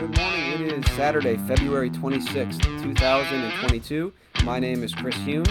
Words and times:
Good 0.00 0.16
morning. 0.16 0.52
It 0.52 0.62
is 0.62 0.96
Saturday, 0.96 1.36
February 1.46 1.90
26th, 1.90 2.62
2022. 2.82 4.10
My 4.44 4.58
name 4.58 4.82
is 4.82 4.94
Chris 4.94 5.14
Hume. 5.16 5.44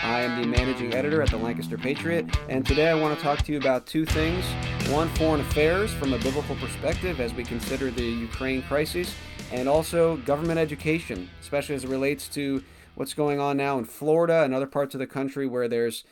I 0.00 0.20
am 0.20 0.40
the 0.40 0.46
managing 0.46 0.94
editor 0.94 1.22
at 1.22 1.30
the 1.30 1.36
Lancaster 1.36 1.76
Patriot, 1.76 2.24
and 2.48 2.64
today 2.64 2.88
I 2.88 2.94
want 2.94 3.18
to 3.18 3.24
talk 3.24 3.42
to 3.42 3.50
you 3.50 3.58
about 3.58 3.84
two 3.84 4.06
things. 4.06 4.44
One, 4.92 5.08
foreign 5.16 5.40
affairs 5.40 5.92
from 5.92 6.12
a 6.12 6.18
biblical 6.18 6.54
perspective 6.54 7.20
as 7.20 7.34
we 7.34 7.42
consider 7.42 7.90
the 7.90 8.04
Ukraine 8.04 8.62
crisis, 8.62 9.12
and 9.50 9.68
also 9.68 10.18
government 10.18 10.60
education, 10.60 11.28
especially 11.40 11.74
as 11.74 11.82
it 11.82 11.90
relates 11.90 12.28
to 12.28 12.62
what's 12.94 13.12
going 13.12 13.40
on 13.40 13.56
now 13.56 13.76
in 13.76 13.86
Florida 13.86 14.44
and 14.44 14.54
other 14.54 14.68
parts 14.68 14.94
of 14.94 15.00
the 15.00 15.08
country 15.08 15.48
where 15.48 15.66
there's 15.66 16.04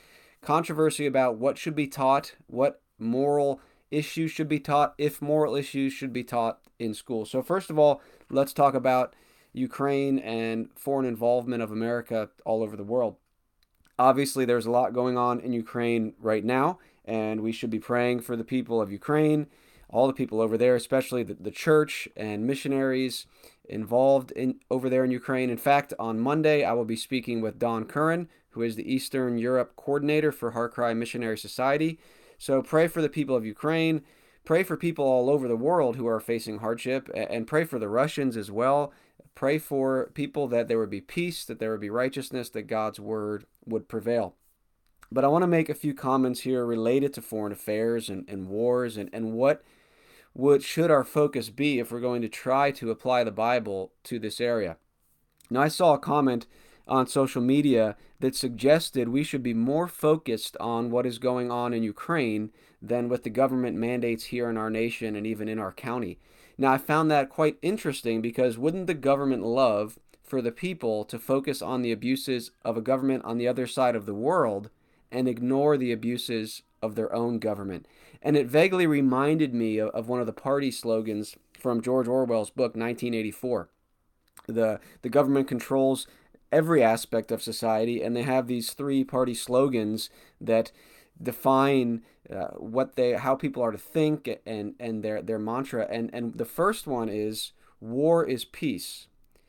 controversy 0.43 1.07
about 1.07 1.37
what 1.37 1.59
should 1.59 1.77
be 1.77 1.87
taught, 1.87 2.35
what 2.49 2.83
moral 2.99 3.61
issues 3.95 4.31
should 4.31 4.49
be 4.49 4.61
taught, 4.61 4.95
if 4.99 5.23
moral 5.23 5.55
issues 5.55 5.93
should 5.93 6.13
be 6.13 6.25
taught 6.25 6.61
in 6.79 6.95
school. 6.95 7.25
So, 7.25 7.43
first 7.43 7.71
of 7.71 7.79
all, 7.79 8.01
let's 8.31 8.53
talk 8.53 8.75
about 8.75 9.15
Ukraine 9.53 10.19
and 10.19 10.69
foreign 10.75 11.07
involvement 11.07 11.63
of 11.63 11.71
America 11.71 12.29
all 12.45 12.63
over 12.63 12.77
the 12.77 12.85
world. 12.85 13.17
Obviously, 13.99 14.45
there's 14.45 14.67
a 14.67 14.71
lot 14.71 14.93
going 14.93 15.17
on 15.17 15.41
in 15.41 15.53
Ukraine 15.53 16.15
right 16.19 16.45
now, 16.45 16.79
and 17.05 17.41
we 17.41 17.53
should 17.53 17.71
be 17.71 17.79
praying 17.79 18.21
for 18.21 18.37
the 18.37 18.43
people 18.43 18.81
of 18.81 18.91
Ukraine, 18.91 19.47
all 19.89 20.09
the 20.09 20.13
people 20.13 20.41
over 20.41 20.59
there, 20.59 20.75
especially 20.75 21.23
the, 21.23 21.35
the 21.35 21.53
church 21.53 22.09
and 22.17 22.45
missionaries 22.45 23.27
involved 23.69 24.33
in 24.33 24.57
over 24.71 24.91
there 24.91 25.05
in 25.05 25.13
Ukraine. 25.13 25.49
In 25.49 25.57
fact, 25.57 25.95
on 25.99 26.19
Monday, 26.19 26.65
I 26.65 26.73
will 26.73 26.85
be 26.85 26.97
speaking 26.97 27.41
with 27.41 27.61
Don 27.61 27.85
Curran, 27.85 28.29
who 28.51 28.63
is 28.63 28.75
the 28.75 28.93
Eastern 28.93 29.39
Europe 29.39 29.75
coordinator 29.77 30.33
for 30.33 30.51
Heart 30.51 30.75
Cry 30.75 30.93
Missionary 30.95 31.39
Society. 31.39 31.99
So 32.39 32.63
pray 32.63 32.89
for 32.89 33.03
the 33.03 33.09
people 33.09 33.37
of 33.37 33.47
Ukraine. 33.47 34.03
Pray 34.45 34.63
for 34.63 34.77
people 34.77 35.05
all 35.05 35.31
over 35.31 35.49
the 35.49 35.57
world 35.57 35.97
who 35.97 36.07
are 36.07 36.21
facing 36.21 36.59
hardship 36.59 37.09
and 37.15 37.47
pray 37.47 37.65
for 37.65 37.79
the 37.79 37.89
Russians 37.89 38.37
as 38.37 38.51
well. 38.51 38.93
Pray 39.35 39.59
for 39.59 40.11
people 40.15 40.47
that 40.49 40.69
there 40.69 40.79
would 40.79 40.91
be 40.91 41.01
peace, 41.01 41.45
that 41.45 41.59
there 41.59 41.71
would 41.71 41.81
be 41.81 41.91
righteousness, 41.91 42.51
that 42.51 42.63
God's 42.63 43.01
word 43.01 43.47
would 43.65 43.89
prevail. 43.89 44.35
But 45.11 45.25
I 45.25 45.29
want 45.29 45.43
to 45.43 45.49
make 45.49 45.69
a 45.69 45.75
few 45.75 45.95
comments 45.95 46.41
here 46.41 46.67
related 46.67 47.15
to 47.15 47.23
foreign 47.23 47.53
affairs 47.53 48.09
and, 48.09 48.25
and 48.29 48.49
wars 48.49 48.97
and, 48.97 49.09
and 49.13 49.33
what 49.33 49.63
would 50.35 50.63
should 50.63 50.91
our 50.91 51.05
focus 51.05 51.49
be 51.51 51.79
if 51.79 51.91
we're 51.91 52.01
going 52.01 52.23
to 52.23 52.29
try 52.29 52.71
to 52.73 52.91
apply 52.91 53.25
the 53.25 53.31
Bible 53.31 53.93
to 54.05 54.19
this 54.19 54.41
area. 54.41 54.77
Now 55.49 55.63
I 55.63 55.69
saw 55.69 55.95
a 55.95 55.99
comment 55.99 56.47
on 56.87 57.07
social 57.07 57.43
media 57.43 57.97
that 58.21 58.37
suggested 58.37 59.09
we 59.09 59.23
should 59.25 59.43
be 59.43 59.55
more 59.55 59.89
focused 59.89 60.57
on 60.61 60.91
what 60.91 61.07
is 61.07 61.19
going 61.19 61.51
on 61.51 61.73
in 61.73 61.83
Ukraine 61.83 62.51
than 62.81 63.09
with 63.09 63.23
the 63.23 63.31
government 63.31 63.77
mandates 63.77 64.25
here 64.25 64.51
in 64.51 64.57
our 64.57 64.71
nation 64.71 65.17
and 65.17 65.27
even 65.27 65.49
in 65.49 65.59
our 65.59 65.73
county. 65.73 66.19
Now, 66.57 66.73
I 66.73 66.79
found 66.79 67.11
that 67.11 67.31
quite 67.31 67.59
interesting 67.63 68.21
because 68.21 68.59
wouldn't 68.59 68.87
the 68.87 68.95
government 68.95 69.43
love 69.43 69.99
for 70.23 70.41
the 70.41 70.53
people 70.53 71.05
to 71.07 71.19
focus 71.19 71.61
on 71.61 71.83
the 71.83 71.93
abuses 71.93 72.51
of 72.65 72.77
a 72.77 72.83
government 72.83 73.25
on 73.25 73.39
the 73.39 73.49
other 73.49 73.67
side 73.67 73.97
of 73.97 74.07
the 74.07 74.15
world 74.15 74.71
and 75.11 75.29
ignore 75.29 75.77
the 75.77 75.93
abuses 75.93 76.63
of 76.83 76.95
their 76.95 77.15
own 77.15 77.39
government? 77.39 77.87
And 78.23 78.37
it 78.37 78.47
vaguely 78.47 78.87
reminded 78.87 79.53
me 79.53 79.79
of, 79.79 80.09
one 80.09 80.21
of 80.21 80.27
the 80.27 80.33
party 80.33 80.71
slogans 80.71 81.37
from 81.59 81.83
George 81.83 82.09
Orwell's 82.09 82.51
book, 82.51 82.75
1984. 82.75 83.69
The, 84.47 84.81
the 85.03 85.09
government 85.09 85.49
controls 85.49 86.07
every 86.53 86.83
aspect 86.83 87.31
of 87.31 87.43
society, 87.43 88.03
and 88.03 88.15
they 88.15 88.23
have 88.23 88.47
these 88.47 88.73
three 88.73 89.05
party 89.05 89.35
slogans 89.35 90.11
that 90.41 90.73
define 91.23 92.03
uh, 92.31 92.49
what 92.57 92.97
they 92.97 93.13
how 93.13 93.35
people 93.35 93.63
are 93.63 93.71
to 93.71 93.79
think 93.79 94.29
and 94.47 94.75
and 94.81 95.03
their 95.03 95.23
their 95.23 95.39
mantra. 95.39 95.87
And 95.91 96.11
and 96.13 96.35
the 96.35 96.45
first 96.45 96.87
one 96.87 97.09
is 97.09 97.53
war 97.81 98.25
is 98.25 98.45
peace. 98.45 99.09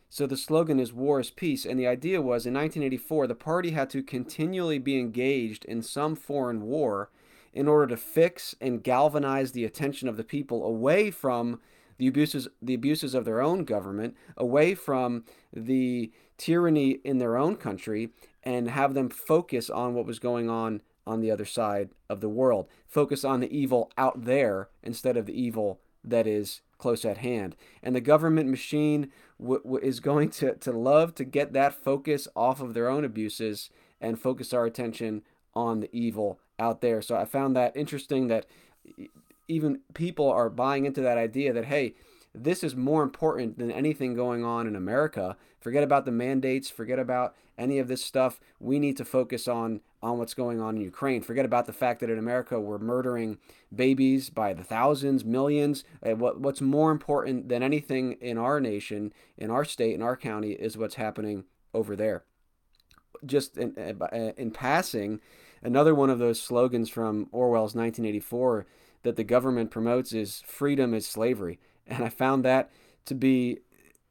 So 0.10 0.26
the 0.26 0.38
slogan 0.38 0.80
is 0.80 0.94
war 0.94 1.20
is 1.20 1.30
peace. 1.30 1.66
And 1.66 1.80
the 1.80 1.88
idea 1.88 2.22
was 2.22 2.46
in 2.46 2.54
1984 2.54 3.28
the 3.28 3.36
party 3.36 3.72
had 3.72 3.90
to 3.92 4.04
continually 4.04 4.80
be 4.80 5.00
engaged 5.00 5.66
in 5.66 5.82
some 5.82 6.16
foreign 6.16 6.62
war 6.62 7.10
in 7.54 7.68
order 7.68 7.88
to 7.88 7.98
fix 7.98 8.54
and 8.60 8.84
galvanize 8.84 9.54
the 9.54 9.64
attention 9.64 10.10
of 10.10 10.18
the 10.18 10.24
people 10.24 10.66
away 10.66 11.10
from 11.10 11.60
the 11.98 12.08
abuses 12.08 12.48
the 12.62 12.74
abuses 12.74 13.14
of 13.14 13.26
their 13.26 13.42
own 13.42 13.64
government, 13.64 14.16
away 14.38 14.76
from 14.76 15.24
the 15.54 16.12
tyranny 16.38 17.00
in 17.04 17.18
their 17.18 17.38
own 17.38 17.56
country, 17.56 18.10
and 18.44 18.70
have 18.70 18.94
them 18.94 19.10
focus 19.10 19.70
on 19.70 19.94
what 19.94 20.06
was 20.06 20.20
going 20.20 20.50
on 20.50 20.82
on 21.08 21.22
the 21.22 21.32
other 21.32 21.46
side 21.46 21.90
of 22.10 22.20
the 22.22 22.30
world. 22.30 22.68
Focus 22.88 23.24
on 23.24 23.40
the 23.40 23.56
evil 23.56 23.92
out 23.98 24.26
there 24.26 24.70
instead 24.84 25.18
of 25.18 25.26
the 25.26 25.40
evil 25.40 25.80
that 26.04 26.28
is 26.28 26.62
close 26.78 27.06
at 27.06 27.20
hand. 27.20 27.56
And 27.82 27.96
the 27.96 28.02
government 28.02 28.50
machine 28.50 29.12
w- 29.40 29.62
w- 29.64 29.84
is 29.84 30.00
going 30.00 30.30
to, 30.32 30.56
to 30.56 30.72
love 30.72 31.16
to 31.16 31.24
get 31.24 31.54
that 31.54 31.74
focus 31.74 32.28
off 32.36 32.62
of 32.62 32.74
their 32.74 32.90
own 32.90 33.04
abuses 33.04 33.70
and 34.02 34.20
focus 34.20 34.54
our 34.54 34.66
attention 34.66 35.24
on 35.54 35.80
the 35.80 35.90
evil 35.96 36.40
out 36.60 36.82
there. 36.82 37.02
So 37.02 37.16
I 37.16 37.26
found 37.26 37.56
that 37.56 37.76
interesting 37.76 38.28
that 38.28 38.46
even 39.48 39.80
people 39.94 40.30
are 40.30 40.50
buying 40.50 40.86
into 40.86 41.02
that 41.02 41.18
idea 41.18 41.54
that 41.54 41.66
hey 41.66 41.96
this 42.38 42.64
is 42.64 42.76
more 42.76 43.04
important 43.04 43.58
than 43.58 43.72
anything 43.72 44.14
going 44.14 44.44
on 44.44 44.68
in 44.68 44.76
America. 44.76 45.38
Forget 45.60 45.84
about 45.84 46.06
the 46.06 46.12
mandates, 46.12 46.70
forget 46.70 47.00
about 47.00 47.36
any 47.58 47.80
of 47.80 47.88
this 47.88 48.04
stuff. 48.04 48.40
We 48.60 48.78
need 48.78 48.98
to 48.98 49.06
focus 49.06 49.48
on 49.48 49.82
on 50.04 50.20
what's 50.20 50.36
going 50.36 50.62
on 50.62 50.76
in 50.76 50.82
Ukraine. 50.82 51.22
Forget 51.22 51.46
about 51.46 51.66
the 51.66 51.74
fact 51.74 52.00
that 52.02 52.10
in 52.10 52.20
America 52.20 52.60
we're 52.60 52.78
murdering 52.78 53.40
babies 53.74 54.30
by 54.30 54.54
the 54.54 54.64
thousands, 54.64 55.26
millions. 55.26 55.84
Uh, 56.06 56.16
what 56.16 56.40
what's 56.40 56.62
more 56.62 56.92
important 56.92 57.50
than 57.50 57.64
anything 57.64 58.14
in 58.14 58.38
our 58.38 58.60
nation, 58.60 59.14
in 59.38 59.50
our 59.50 59.66
state, 59.66 59.96
in 59.96 60.02
our 60.02 60.18
county 60.18 60.52
is 60.52 60.78
what's 60.78 60.96
happening 60.96 61.46
over 61.74 61.96
there. 61.96 62.24
Just 63.26 63.58
in, 63.58 63.74
uh, 63.78 64.06
uh, 64.06 64.34
in 64.38 64.52
passing, 64.52 65.22
another 65.64 65.96
one 65.96 66.10
of 66.10 66.20
those 66.20 66.42
slogans 66.42 66.90
from 66.90 67.28
Orwell's 67.32 67.74
1984 67.74 68.68
that 69.06 69.16
the 69.16 69.24
government 69.24 69.72
promotes 69.72 70.12
is 70.12 70.44
freedom 70.46 70.94
is 70.94 71.08
slavery. 71.08 71.60
And 71.88 72.04
I 72.04 72.10
found 72.10 72.44
that 72.44 72.70
to 73.06 73.16
be 73.16 73.60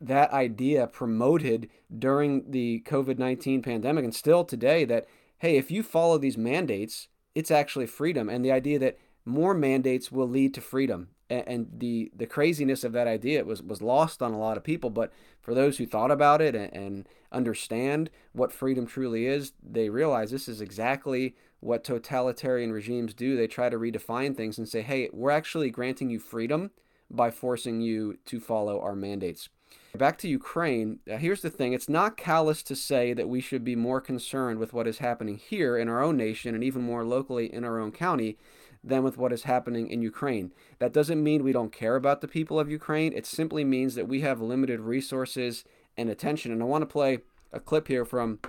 that 0.00 0.32
idea 0.32 0.86
promoted 0.86 1.68
during 1.96 2.50
the 2.50 2.82
COVID 2.86 3.18
19 3.18 3.60
pandemic 3.62 4.04
and 4.04 4.14
still 4.14 4.44
today 4.44 4.84
that, 4.84 5.06
hey, 5.38 5.56
if 5.56 5.70
you 5.70 5.82
follow 5.82 6.16
these 6.16 6.38
mandates, 6.38 7.08
it's 7.34 7.50
actually 7.50 7.86
freedom. 7.86 8.28
And 8.28 8.44
the 8.44 8.52
idea 8.52 8.78
that 8.78 8.98
more 9.24 9.54
mandates 9.54 10.12
will 10.12 10.28
lead 10.28 10.54
to 10.54 10.60
freedom. 10.60 11.08
And 11.30 11.68
the, 11.78 12.12
the 12.14 12.26
craziness 12.26 12.84
of 12.84 12.92
that 12.92 13.08
idea 13.08 13.44
was, 13.44 13.62
was 13.62 13.80
lost 13.80 14.22
on 14.22 14.32
a 14.32 14.38
lot 14.38 14.56
of 14.56 14.62
people. 14.62 14.90
But 14.90 15.10
for 15.40 15.54
those 15.54 15.78
who 15.78 15.86
thought 15.86 16.10
about 16.10 16.40
it 16.40 16.54
and, 16.54 16.72
and 16.72 17.08
understand 17.32 18.10
what 18.32 18.52
freedom 18.52 18.86
truly 18.86 19.26
is, 19.26 19.52
they 19.62 19.88
realize 19.88 20.30
this 20.30 20.48
is 20.48 20.60
exactly 20.60 21.34
what 21.64 21.82
totalitarian 21.82 22.72
regimes 22.72 23.14
do. 23.14 23.36
They 23.36 23.46
try 23.46 23.70
to 23.70 23.78
redefine 23.78 24.36
things 24.36 24.58
and 24.58 24.68
say, 24.68 24.82
hey, 24.82 25.08
we're 25.14 25.30
actually 25.30 25.70
granting 25.70 26.10
you 26.10 26.18
freedom 26.18 26.70
by 27.10 27.30
forcing 27.30 27.80
you 27.80 28.18
to 28.26 28.38
follow 28.38 28.80
our 28.80 28.94
mandates. 28.94 29.48
Back 29.96 30.18
to 30.18 30.28
Ukraine, 30.28 30.98
uh, 31.10 31.16
here's 31.16 31.40
the 31.40 31.48
thing 31.48 31.72
it's 31.72 31.88
not 31.88 32.18
callous 32.18 32.62
to 32.64 32.76
say 32.76 33.14
that 33.14 33.30
we 33.30 33.40
should 33.40 33.64
be 33.64 33.76
more 33.76 34.02
concerned 34.02 34.58
with 34.58 34.74
what 34.74 34.86
is 34.86 34.98
happening 34.98 35.38
here 35.38 35.78
in 35.78 35.88
our 35.88 36.02
own 36.02 36.18
nation 36.18 36.54
and 36.54 36.62
even 36.62 36.82
more 36.82 37.02
locally 37.02 37.52
in 37.52 37.64
our 37.64 37.80
own 37.80 37.92
county 37.92 38.36
than 38.82 39.02
with 39.02 39.16
what 39.16 39.32
is 39.32 39.44
happening 39.44 39.88
in 39.88 40.02
Ukraine. 40.02 40.52
That 40.80 40.92
doesn't 40.92 41.22
mean 41.22 41.42
we 41.42 41.52
don't 41.52 41.72
care 41.72 41.96
about 41.96 42.20
the 42.20 42.28
people 42.28 42.60
of 42.60 42.70
Ukraine, 42.70 43.14
it 43.14 43.24
simply 43.24 43.64
means 43.64 43.94
that 43.94 44.08
we 44.08 44.20
have 44.20 44.42
limited 44.42 44.80
resources 44.80 45.64
and 45.96 46.10
attention. 46.10 46.52
And 46.52 46.60
I 46.60 46.66
want 46.66 46.82
to 46.82 46.86
play 46.86 47.20
a 47.52 47.60
clip 47.60 47.88
here 47.88 48.04
from 48.04 48.40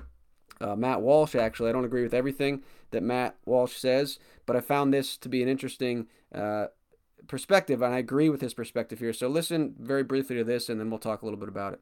uh, 0.59 0.75
Matt 0.75 1.01
Walsh, 1.01 1.35
actually. 1.35 1.69
I 1.69 1.73
don't 1.73 1.85
agree 1.85 2.03
with 2.03 2.13
everything 2.13 2.63
that 2.91 3.03
Matt 3.03 3.35
Walsh 3.45 3.75
says, 3.75 4.19
but 4.45 4.55
I 4.55 4.61
found 4.61 4.93
this 4.93 5.17
to 5.17 5.29
be 5.29 5.41
an 5.43 5.49
interesting 5.49 6.07
uh, 6.33 6.67
perspective, 7.27 7.81
and 7.81 7.93
I 7.93 7.97
agree 7.97 8.29
with 8.29 8.41
his 8.41 8.53
perspective 8.53 8.99
here. 8.99 9.13
So 9.13 9.27
listen 9.27 9.75
very 9.79 10.03
briefly 10.03 10.35
to 10.37 10.43
this, 10.43 10.69
and 10.69 10.79
then 10.79 10.89
we'll 10.89 10.99
talk 10.99 11.21
a 11.21 11.25
little 11.25 11.39
bit 11.39 11.49
about 11.49 11.73
it. 11.73 11.81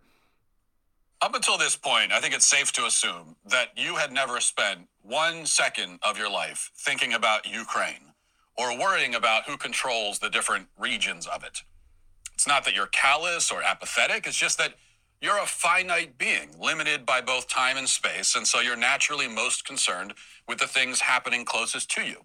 Up 1.22 1.36
until 1.36 1.58
this 1.58 1.76
point, 1.76 2.12
I 2.12 2.20
think 2.20 2.34
it's 2.34 2.46
safe 2.46 2.72
to 2.74 2.86
assume 2.86 3.38
that 3.46 3.70
you 3.78 3.96
had 3.96 4.12
never 4.12 4.40
spent 4.42 4.90
one 5.02 5.46
second 5.46 6.00
of 6.02 6.18
your 6.18 6.30
life 6.30 6.72
thinking 6.76 7.14
about 7.14 7.50
Ukraine 7.50 8.14
or 8.58 8.78
worrying 8.78 9.16
about 9.16 9.44
who 9.46 9.58
controls 9.58 10.20
the 10.20 10.30
different 10.30 10.68
regions 10.78 11.26
of 11.26 11.44
it. 11.44 11.64
It's 12.34 12.48
not 12.48 12.66
that 12.66 12.76
you're 12.76 12.88
callous 12.88 13.52
or 13.52 13.64
apathetic, 13.64 14.28
it's 14.28 14.38
just 14.38 14.58
that 14.58 14.74
you're 15.24 15.42
a 15.42 15.46
finite 15.46 16.18
being, 16.18 16.50
limited 16.60 17.06
by 17.06 17.22
both 17.22 17.48
time 17.48 17.78
and 17.78 17.88
space, 17.88 18.36
and 18.36 18.46
so 18.46 18.60
you're 18.60 18.76
naturally 18.76 19.26
most 19.26 19.64
concerned 19.64 20.14
with 20.50 20.58
the 20.58 20.68
things 20.68 21.00
happening 21.00 21.46
closest 21.46 21.90
to 21.92 22.02
you. 22.02 22.18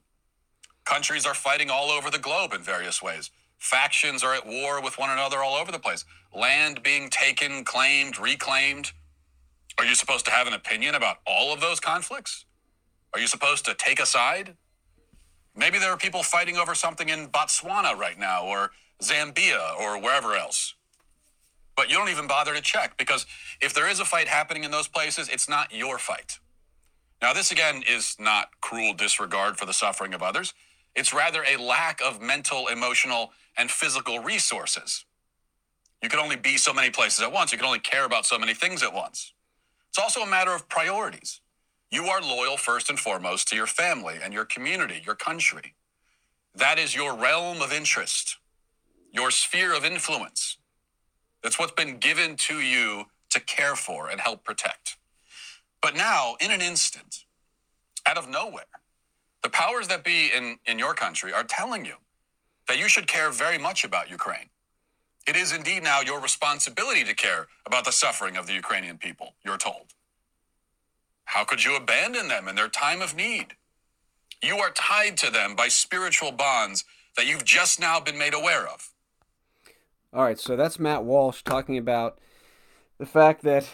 Countries 0.85 1.25
are 1.25 1.35
fighting 1.35 1.71
all 1.71 1.91
over 1.91 2.11
the 2.11 2.19
globe 2.19 2.53
in 2.53 2.61
various 2.61 3.01
ways. 3.01 3.31
Factions 3.57 4.25
are 4.25 4.35
at 4.35 4.45
war 4.45 4.83
with 4.83 4.99
one 4.99 5.11
another 5.11 5.39
all 5.39 5.55
over 5.55 5.71
the 5.71 5.79
place. 5.79 6.05
Land 6.37 6.83
being 6.83 7.09
taken, 7.09 7.65
claimed, 7.65 8.19
reclaimed. 8.19 8.91
Are 9.79 9.85
you 9.85 9.95
supposed 9.95 10.25
to 10.25 10.33
have 10.33 10.49
an 10.49 10.55
opinion 10.55 10.97
about 10.97 11.19
all 11.25 11.55
of 11.55 11.61
those 11.61 11.79
conflicts? 11.79 12.47
Are 13.15 13.21
you 13.21 13.29
supposed 13.29 13.65
to 13.67 13.75
take 13.75 14.01
a 14.01 14.07
side? 14.07 14.57
Maybe 15.55 15.79
there 15.79 15.93
are 15.93 15.97
people 15.97 16.25
fighting 16.25 16.57
over 16.57 16.75
something 16.75 17.09
in 17.09 17.29
Botswana 17.29 17.97
right 17.97 18.19
now, 18.19 18.45
or 18.45 18.73
Zambia, 19.01 19.79
or 19.79 20.01
wherever 20.01 20.35
else. 20.35 20.75
But 21.79 21.91
you 21.93 21.97
don't 21.97 22.09
even 22.11 22.27
bother 22.27 22.57
to 22.57 22.61
check 22.61 22.99
because 22.99 23.25
if 23.63 23.73
there 23.73 23.89
is 23.89 24.01
a 24.01 24.05
fight 24.05 24.27
happening 24.27 24.65
in 24.65 24.73
those 24.73 24.89
places, 24.89 25.29
it's 25.29 25.49
not 25.49 25.73
your 25.73 25.97
fight. 25.97 26.41
Now, 27.23 27.33
this 27.33 27.53
again 27.53 27.85
is 27.89 28.17
not 28.19 28.49
cruel 28.61 28.95
disregard 28.95 29.59
for 29.59 29.65
the 29.65 29.73
suffering 29.73 30.13
of 30.13 30.21
others. 30.21 30.55
It's 30.97 31.15
rather 31.15 31.45
a 31.45 31.57
lack 31.57 32.01
of 32.05 32.21
mental, 32.21 32.67
emotional, 32.67 33.31
and 33.57 33.71
physical 33.71 34.19
resources. 34.19 35.05
You 36.03 36.09
can 36.09 36.19
only 36.19 36.37
be 36.37 36.57
so 36.57 36.75
many 36.75 36.91
places 36.91 37.23
at 37.23 37.33
once. 37.33 37.53
You 37.53 37.59
can 37.59 37.67
only 37.69 37.79
care 37.79 38.05
about 38.05 38.27
so 38.27 38.41
many 38.41 38.55
things 38.55 38.83
at 38.83 38.93
once. 38.93 39.33
It's 39.91 39.99
also 39.99 40.23
a 40.23 40.29
matter 40.31 40.55
of 40.55 40.69
priorities. 40.69 41.41
You 41.93 42.07
are 42.07 42.21
loyal 42.21 42.57
first 42.57 42.91
and 42.91 42.99
foremost 42.99 43.49
to 43.49 43.57
your 43.57 43.67
family 43.69 44.17
and 44.23 44.35
your 44.35 44.47
community, 44.47 45.01
your 45.07 45.15
country. 45.15 45.77
That 46.55 46.79
is 46.81 46.95
your 46.97 47.15
realm 47.17 47.63
of 47.63 47.73
interest, 47.73 48.39
your 49.13 49.31
sphere 49.31 49.77
of 49.77 49.85
influence. 49.85 50.59
That's 51.43 51.59
what's 51.59 51.73
been 51.73 51.99
given 51.99 52.37
to 52.37 52.61
you 52.61 53.07
to 53.31 53.41
care 53.41 53.77
for 53.77 54.09
and 54.11 54.21
help 54.21 54.45
protect. 54.45 54.97
But 55.81 55.97
now, 55.97 56.37
in 56.41 56.51
an 56.51 56.61
instant, 56.61 57.25
out 58.07 58.19
of 58.19 58.29
nowhere, 58.29 58.65
the 59.43 59.51
powers 59.51 59.89
that 59.89 60.03
be 60.05 60.31
in, 60.37 60.59
in 60.67 60.79
your 60.79 60.95
country 60.95 61.33
are 61.33 61.45
telling 61.45 61.85
you 61.85 61.95
that 62.67 62.79
you 62.79 62.89
should 62.89 63.07
care 63.07 63.31
very 63.31 63.59
much 63.59 63.85
about 63.85 64.11
Ukraine. 64.11 64.51
It 65.27 65.37
is 65.37 65.53
indeed 65.53 65.83
now 65.83 66.01
your 66.01 66.21
responsibility 66.21 67.05
to 67.05 67.15
care 67.15 67.49
about 67.67 67.85
the 67.85 67.93
suffering 67.93 68.37
of 68.37 68.47
the 68.47 68.55
Ukrainian 68.55 68.99
people, 68.99 69.35
you're 69.45 69.59
told. 69.59 69.95
How 71.25 71.45
could 71.45 71.65
you 71.65 71.77
abandon 71.77 72.29
them 72.29 72.49
in 72.49 72.57
their 72.57 72.69
time 72.69 73.03
of 73.03 73.15
need? 73.15 73.49
You 74.43 74.59
are 74.59 74.71
tied 74.71 75.17
to 75.19 75.31
them 75.31 75.55
by 75.55 75.69
spiritual 75.69 76.33
bonds 76.33 76.85
that 77.17 77.27
you've 77.27 77.45
just 77.45 77.79
now 77.79 78.01
been 78.01 78.19
made 78.19 78.35
aware 78.35 78.67
of. 78.67 78.91
All 80.11 80.23
right, 80.23 80.39
so 80.39 80.57
that's 80.57 80.79
Matt 80.79 81.05
Walsh 81.05 81.43
talking 81.43 81.77
about 81.77 82.19
the 82.97 83.05
fact 83.05 83.43
that 83.43 83.69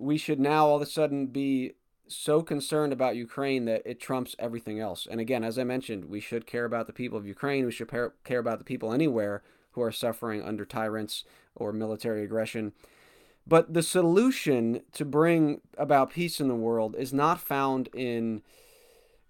we 0.00 0.18
should 0.18 0.40
now 0.40 0.66
all 0.66 0.76
of 0.76 0.82
a 0.82 0.86
sudden 0.86 1.26
be 1.26 1.74
so 2.08 2.42
concerned 2.42 2.92
about 2.92 3.14
Ukraine 3.14 3.66
that 3.66 3.82
it 3.84 4.00
trumps 4.00 4.34
everything 4.40 4.80
else. 4.80 5.06
And 5.08 5.20
again, 5.20 5.44
as 5.44 5.60
I 5.60 5.64
mentioned, 5.64 6.06
we 6.06 6.18
should 6.18 6.44
care 6.44 6.64
about 6.64 6.88
the 6.88 6.92
people 6.92 7.16
of 7.16 7.26
Ukraine. 7.26 7.64
We 7.64 7.70
should 7.70 7.88
care 7.88 8.38
about 8.38 8.58
the 8.58 8.64
people 8.64 8.92
anywhere 8.92 9.44
who 9.72 9.82
are 9.82 9.92
suffering 9.92 10.42
under 10.42 10.64
tyrants 10.64 11.22
or 11.54 11.72
military 11.72 12.24
aggression. 12.24 12.72
But 13.46 13.72
the 13.72 13.82
solution 13.82 14.82
to 14.92 15.04
bring 15.04 15.60
about 15.78 16.10
peace 16.10 16.40
in 16.40 16.48
the 16.48 16.56
world 16.56 16.96
is 16.96 17.12
not 17.12 17.40
found 17.40 17.88
in 17.94 18.42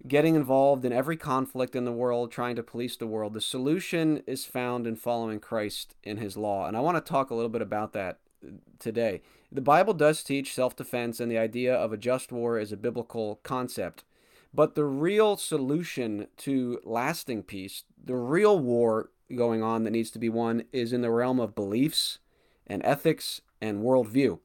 getting 0.08 0.34
involved 0.34 0.84
in 0.84 0.92
every 0.92 1.16
conflict 1.16 1.74
in 1.74 1.84
the 1.84 1.92
world, 1.92 2.30
trying 2.30 2.56
to 2.56 2.62
police 2.62 2.96
the 2.96 3.06
world. 3.06 3.34
The 3.34 3.40
solution 3.40 4.22
is 4.26 4.44
found 4.44 4.86
in 4.86 4.96
following 4.96 5.40
Christ 5.40 5.94
in 6.02 6.18
his 6.18 6.36
law. 6.36 6.66
And 6.66 6.76
I 6.76 6.80
want 6.80 6.96
to 6.96 7.08
talk 7.08 7.30
a 7.30 7.34
little 7.34 7.48
bit 7.48 7.62
about 7.62 7.92
that 7.94 8.18
uh, 8.44 8.50
today. 8.78 9.22
The 9.50 9.60
Bible 9.60 9.94
does 9.94 10.22
teach 10.22 10.54
self 10.54 10.76
defense, 10.76 11.20
and 11.20 11.30
the 11.30 11.38
idea 11.38 11.74
of 11.74 11.92
a 11.92 11.96
just 11.96 12.32
war 12.32 12.58
is 12.58 12.72
a 12.72 12.76
biblical 12.76 13.40
concept. 13.42 14.04
But 14.52 14.74
the 14.74 14.84
real 14.84 15.36
solution 15.36 16.28
to 16.38 16.80
lasting 16.84 17.42
peace, 17.44 17.84
the 18.02 18.16
real 18.16 18.58
war 18.58 19.10
going 19.34 19.62
on 19.62 19.84
that 19.84 19.90
needs 19.90 20.10
to 20.12 20.18
be 20.18 20.28
won, 20.28 20.64
is 20.72 20.92
in 20.92 21.02
the 21.02 21.10
realm 21.10 21.40
of 21.40 21.54
beliefs 21.54 22.18
and 22.66 22.82
ethics 22.84 23.40
and 23.60 23.82
worldview. 23.82 24.38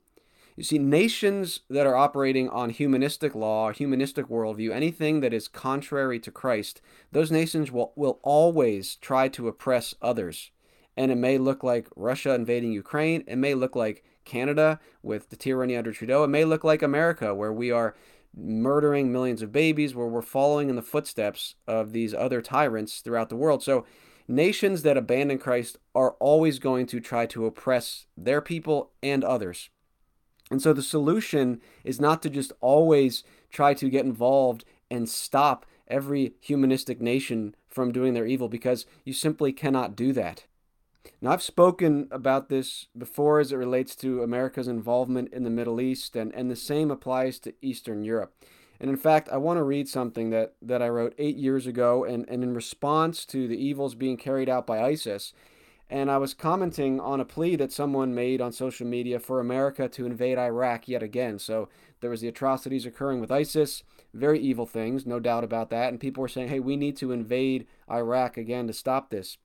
You 0.62 0.66
see, 0.66 0.78
nations 0.78 1.62
that 1.72 1.88
are 1.88 1.96
operating 1.96 2.48
on 2.48 2.69
humanistic 2.69 3.34
law, 3.34 3.72
humanistic 3.72 4.28
worldview, 4.28 4.69
anything 4.69 5.22
that 5.22 5.34
is 5.34 5.48
contrary 5.48 6.19
to 6.19 6.30
Christ, 6.30 6.81
those 7.12 7.31
nations 7.31 7.72
will, 7.72 7.94
will 7.96 8.19
always 8.22 8.96
try 8.98 9.28
to 9.30 9.48
oppress 9.48 9.96
others. 10.04 10.52
And 10.96 11.12
it 11.12 11.16
may 11.16 11.40
look 11.40 11.63
like 11.63 11.88
Russia 11.96 12.36
invading 12.36 12.74
Ukraine. 12.74 13.24
It 13.25 13.38
may 13.38 13.56
look 13.56 13.75
like 13.75 14.04
Canada 14.24 14.80
with 15.02 15.31
the 15.31 15.36
tyranny 15.36 15.75
under 15.75 15.92
Trudeau. 15.92 16.24
It 16.25 16.28
may 16.28 16.46
look 16.46 16.64
like 16.64 16.84
America, 16.84 17.34
where 17.34 17.52
we 17.52 17.72
are 17.72 17.96
murdering 18.38 19.12
millions 19.12 19.42
of 19.42 19.52
babies, 19.52 19.96
where 19.96 20.06
we're 20.06 20.22
following 20.22 20.69
in 20.69 20.75
the 20.75 20.84
footsteps 20.84 21.56
of 21.66 21.92
these 21.92 22.14
other 22.14 22.40
tyrants 22.40 23.00
throughout 23.00 23.30
the 23.30 23.36
world. 23.36 23.64
So, 23.64 23.84
nations 24.28 24.84
that 24.84 24.96
abandon 24.96 25.40
Christ 25.40 25.80
are 25.96 26.12
always 26.19 26.60
going 26.60 26.86
to 26.86 27.00
try 27.00 27.25
to 27.25 27.48
oppress 27.48 28.06
their 28.16 28.42
people 28.42 28.92
and 29.02 29.24
others. 29.24 29.72
And 30.51 30.62
so, 30.62 30.74
the 30.74 30.83
solution 30.83 31.62
is 31.83 32.00
not 32.00 32.21
to 32.21 32.30
just 32.30 32.51
always 32.62 33.24
try 33.50 33.74
to 33.74 33.89
get 33.89 34.06
involved 34.06 34.65
and 34.92 35.09
stop 35.09 35.65
every 35.88 36.33
humanistic 36.42 37.01
nation 37.01 37.56
from 37.68 37.92
doing 37.92 38.13
their 38.13 38.27
evil 38.27 38.50
because 38.50 38.86
you 39.06 39.13
simply 39.13 39.53
cannot 39.53 39.95
do 39.95 40.13
that. 40.13 40.45
Now, 41.21 41.31
I've 41.31 41.42
spoken 41.42 42.07
about 42.12 42.50
this 42.50 42.88
before 42.98 43.39
as 43.39 43.51
it 43.51 43.57
relates 43.57 43.95
to 43.98 44.21
America's 44.21 44.68
involvement 44.68 45.33
in 45.33 45.44
the 45.44 45.50
Middle 45.50 45.80
East, 45.80 46.15
and, 46.15 46.33
and 46.36 46.51
the 46.51 46.56
same 46.56 46.92
applies 46.92 47.39
to 47.39 47.54
Eastern 47.62 48.04
Europe. 48.04 48.33
And 48.80 48.89
in 48.89 48.97
fact, 48.97 49.30
I 49.30 49.38
want 49.38 49.57
to 49.57 49.63
read 49.63 49.88
something 49.88 50.31
that, 50.31 50.56
that 50.62 50.81
I 50.81 50.89
wrote 50.89 51.13
eight 51.18 51.38
years 51.38 51.68
ago, 51.68 52.04
and, 52.04 52.27
and 52.27 52.44
in 52.44 52.54
response 52.54 53.25
to 53.27 53.47
the 53.47 53.57
evils 53.57 53.95
being 53.95 54.18
carried 54.18 54.50
out 54.50 54.68
by 54.68 54.81
ISIS. 54.81 55.33
And 55.92 56.10
I 56.10 56.18
was 56.18 56.34
commenting 56.34 57.02
on 57.02 57.20
a 57.20 57.26
plea 57.26 57.58
that 57.58 57.74
someone 57.74 58.16
made 58.16 58.40
on 58.40 58.54
social 58.54 58.88
media 58.88 59.20
for 59.20 59.42
America 59.42 59.90
to 59.90 60.06
invade 60.06 60.38
Iraq 60.38 60.88
yet 60.88 61.04
again. 61.04 61.38
So 61.38 61.68
there 62.00 62.10
was 62.10 62.22
the 62.22 62.30
atrocities 62.30 62.86
occurring 62.86 63.20
with 63.20 63.30
ISIS, 63.30 63.84
very 64.14 64.40
evil 64.40 64.66
things, 64.66 65.06
no 65.06 65.20
doubt 65.20 65.44
about 65.44 65.70
that. 65.72 65.90
And 65.90 66.00
people 66.00 66.22
were 66.22 66.30
saying, 66.30 66.48
hey, 66.48 66.62
we 66.62 66.78
need 66.78 66.96
to 66.98 67.12
invade 67.12 67.68
Iraq 67.92 68.38
again 68.38 68.68
to 68.68 68.74
stop 68.74 69.10
this. 69.10 69.38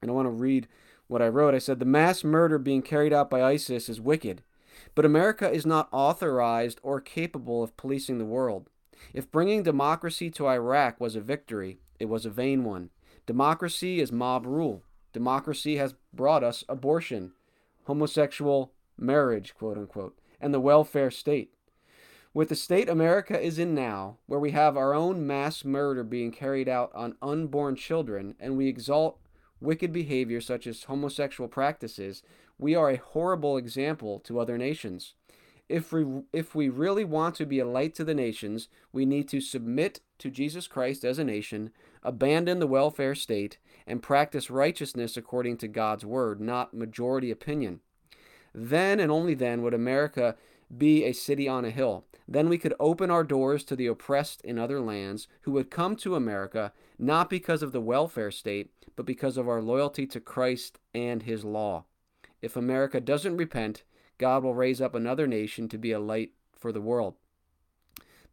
And 0.00 0.10
I 0.10 0.14
want 0.14 0.24
to 0.24 0.30
read 0.30 0.66
what 1.08 1.20
I 1.20 1.28
wrote. 1.28 1.54
I 1.54 1.58
said, 1.58 1.78
The 1.78 1.84
mass 1.84 2.24
murder 2.24 2.58
being 2.58 2.80
carried 2.80 3.12
out 3.12 3.28
by 3.28 3.42
ISIS 3.42 3.90
is 3.90 4.00
wicked, 4.00 4.42
but 4.94 5.04
America 5.04 5.50
is 5.50 5.66
not 5.66 5.88
authorized 5.92 6.80
or 6.82 7.02
capable 7.02 7.62
of 7.62 7.76
policing 7.76 8.18
the 8.18 8.24
world. 8.24 8.70
If 9.12 9.30
bringing 9.30 9.62
democracy 9.62 10.30
to 10.30 10.48
Iraq 10.48 11.00
was 11.00 11.16
a 11.16 11.20
victory, 11.20 11.80
it 12.00 12.06
was 12.06 12.24
a 12.24 12.30
vain 12.30 12.64
one. 12.64 12.90
Democracy 13.26 14.00
is 14.00 14.10
mob 14.10 14.46
rule. 14.46 14.82
Democracy 15.16 15.76
has 15.76 15.94
brought 16.12 16.44
us 16.44 16.62
abortion, 16.68 17.32
homosexual 17.84 18.74
marriage, 18.98 19.54
quote 19.54 19.78
unquote, 19.78 20.18
and 20.42 20.52
the 20.52 20.60
welfare 20.60 21.10
state. 21.10 21.54
With 22.34 22.50
the 22.50 22.54
state 22.54 22.86
America 22.86 23.40
is 23.40 23.58
in 23.58 23.74
now, 23.74 24.18
where 24.26 24.38
we 24.38 24.50
have 24.50 24.76
our 24.76 24.92
own 24.92 25.26
mass 25.26 25.64
murder 25.64 26.04
being 26.04 26.32
carried 26.32 26.68
out 26.68 26.90
on 26.94 27.16
unborn 27.22 27.76
children, 27.76 28.34
and 28.38 28.58
we 28.58 28.68
exalt 28.68 29.18
wicked 29.58 29.90
behavior 29.90 30.42
such 30.42 30.66
as 30.66 30.82
homosexual 30.82 31.48
practices, 31.48 32.22
we 32.58 32.74
are 32.74 32.90
a 32.90 32.98
horrible 32.98 33.56
example 33.56 34.20
to 34.20 34.38
other 34.38 34.58
nations. 34.58 35.14
If 35.68 35.92
we, 35.92 36.04
if 36.32 36.54
we 36.54 36.68
really 36.68 37.04
want 37.04 37.34
to 37.36 37.46
be 37.46 37.58
a 37.58 37.66
light 37.66 37.94
to 37.96 38.04
the 38.04 38.14
nations, 38.14 38.68
we 38.92 39.04
need 39.04 39.28
to 39.28 39.40
submit 39.40 40.00
to 40.18 40.30
Jesus 40.30 40.68
Christ 40.68 41.04
as 41.04 41.18
a 41.18 41.24
nation, 41.24 41.70
abandon 42.02 42.60
the 42.60 42.66
welfare 42.66 43.14
state, 43.14 43.58
and 43.86 44.02
practice 44.02 44.50
righteousness 44.50 45.16
according 45.16 45.56
to 45.58 45.68
God's 45.68 46.04
word, 46.04 46.40
not 46.40 46.72
majority 46.72 47.30
opinion. 47.30 47.80
Then 48.54 49.00
and 49.00 49.10
only 49.10 49.34
then 49.34 49.62
would 49.62 49.74
America 49.74 50.36
be 50.76 51.04
a 51.04 51.12
city 51.12 51.48
on 51.48 51.64
a 51.64 51.70
hill. 51.70 52.04
Then 52.28 52.48
we 52.48 52.58
could 52.58 52.74
open 52.80 53.10
our 53.10 53.24
doors 53.24 53.62
to 53.64 53.76
the 53.76 53.86
oppressed 53.86 54.40
in 54.42 54.58
other 54.58 54.80
lands 54.80 55.28
who 55.42 55.52
would 55.52 55.70
come 55.70 55.94
to 55.96 56.16
America 56.16 56.72
not 56.98 57.30
because 57.30 57.62
of 57.62 57.72
the 57.72 57.80
welfare 57.80 58.30
state, 58.30 58.70
but 58.96 59.06
because 59.06 59.36
of 59.36 59.48
our 59.48 59.60
loyalty 59.60 60.06
to 60.06 60.20
Christ 60.20 60.78
and 60.94 61.22
his 61.22 61.44
law. 61.44 61.84
If 62.40 62.56
America 62.56 63.00
doesn't 63.00 63.36
repent, 63.36 63.84
God 64.18 64.42
will 64.42 64.54
raise 64.54 64.80
up 64.80 64.94
another 64.94 65.26
nation 65.26 65.68
to 65.68 65.78
be 65.78 65.92
a 65.92 66.00
light 66.00 66.32
for 66.54 66.72
the 66.72 66.80
world. 66.80 67.14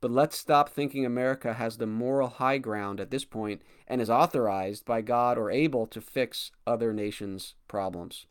But 0.02 0.12
let's 0.12 0.38
stop 0.38 0.68
thinking 0.68 1.06
America 1.06 1.54
has 1.54 1.78
the 1.78 1.88
moral 1.88 2.28
high 2.28 2.58
ground 2.58 3.00
at 3.00 3.10
this 3.10 3.24
point 3.24 3.62
and 3.88 4.02
is 4.02 4.10
authorized 4.10 4.84
by 4.86 5.02
God 5.02 5.38
or 5.38 5.50
able 5.50 5.88
to 5.88 6.02
fix 6.02 6.52
other 6.68 6.92
nations' 6.92 7.56
problems. 7.68 8.26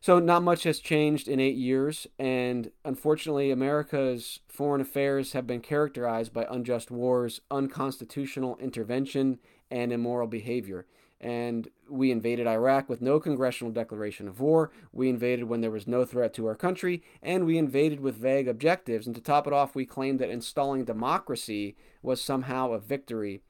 So, 0.00 0.18
not 0.18 0.42
much 0.42 0.64
has 0.64 0.80
changed 0.80 1.28
in 1.28 1.38
eight 1.38 1.56
years, 1.56 2.06
and 2.18 2.72
unfortunately, 2.84 3.50
America's 3.50 4.40
foreign 4.48 4.80
affairs 4.80 5.32
have 5.32 5.46
been 5.46 5.60
characterized 5.60 6.32
by 6.32 6.46
unjust 6.50 6.90
wars, 6.90 7.40
unconstitutional 7.50 8.56
intervention, 8.56 9.38
and 9.70 9.92
immoral 9.92 10.26
behavior. 10.26 10.86
And 11.22 11.68
we 11.88 12.10
invaded 12.10 12.48
Iraq 12.48 12.88
with 12.88 13.00
no 13.00 13.20
congressional 13.20 13.72
declaration 13.72 14.26
of 14.26 14.40
war. 14.40 14.72
We 14.92 15.08
invaded 15.08 15.44
when 15.44 15.60
there 15.60 15.70
was 15.70 15.86
no 15.86 16.04
threat 16.04 16.34
to 16.34 16.46
our 16.46 16.56
country, 16.56 17.02
and 17.22 17.46
we 17.46 17.58
invaded 17.58 18.00
with 18.00 18.16
vague 18.16 18.48
objectives. 18.48 19.06
And 19.06 19.14
to 19.14 19.22
top 19.22 19.46
it 19.46 19.52
off, 19.52 19.76
we 19.76 19.86
claimed 19.86 20.18
that 20.18 20.30
installing 20.30 20.84
democracy 20.84 21.76
was 22.02 22.20
somehow 22.20 22.72
a 22.72 22.80
victory 22.80 23.40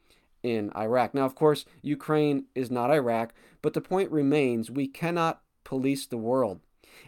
in 0.43 0.71
Iraq. 0.77 1.15
Now, 1.15 1.25
of 1.25 1.35
course, 1.35 1.65
Ukraine 1.81 2.45
is 2.55 2.71
not 2.71 2.91
Iraq, 2.91 3.33
but 3.63 3.73
the 3.73 3.81
point 3.81 4.11
remains 4.11 4.71
we 4.71 4.87
cannot 4.87 5.41
police 5.65 6.07
the 6.07 6.19
world. 6.19 6.61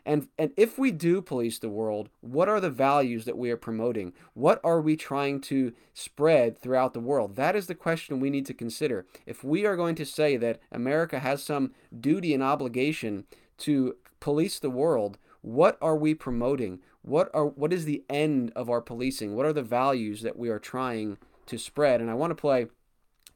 And, 0.06 0.28
and 0.38 0.52
if 0.56 0.78
we 0.78 0.90
do 0.90 1.22
police 1.22 1.58
the 1.58 1.68
world, 1.68 2.10
what 2.20 2.48
are 2.48 2.60
the 2.60 2.70
values 2.70 3.24
that 3.24 3.38
we 3.38 3.50
are 3.50 3.56
promoting? 3.56 4.12
What 4.34 4.60
are 4.62 4.80
we 4.80 4.96
trying 4.96 5.40
to 5.42 5.72
spread 5.94 6.58
throughout 6.58 6.92
the 6.92 7.00
world? 7.00 7.36
That 7.36 7.56
is 7.56 7.66
the 7.66 7.74
question 7.74 8.20
we 8.20 8.30
need 8.30 8.46
to 8.46 8.54
consider. 8.54 9.06
If 9.24 9.42
we 9.42 9.64
are 9.64 9.76
going 9.76 9.94
to 9.96 10.04
say 10.04 10.36
that 10.36 10.60
America 10.70 11.20
has 11.20 11.42
some 11.42 11.72
duty 11.98 12.34
and 12.34 12.42
obligation 12.42 13.24
to 13.58 13.96
police 14.20 14.58
the 14.58 14.70
world, 14.70 15.18
what 15.40 15.78
are 15.80 15.96
we 15.96 16.14
promoting? 16.14 16.80
What 17.02 17.30
are 17.34 17.46
what 17.46 17.72
is 17.72 17.84
the 17.84 18.02
end 18.08 18.50
of 18.56 18.70
our 18.70 18.80
policing? 18.80 19.36
What 19.36 19.44
are 19.46 19.52
the 19.52 19.62
values 19.62 20.22
that 20.22 20.38
we 20.38 20.48
are 20.48 20.58
trying 20.58 21.18
to 21.46 21.58
spread? 21.58 22.00
And 22.00 22.10
I 22.10 22.14
want 22.14 22.30
to 22.30 22.34
play 22.34 22.66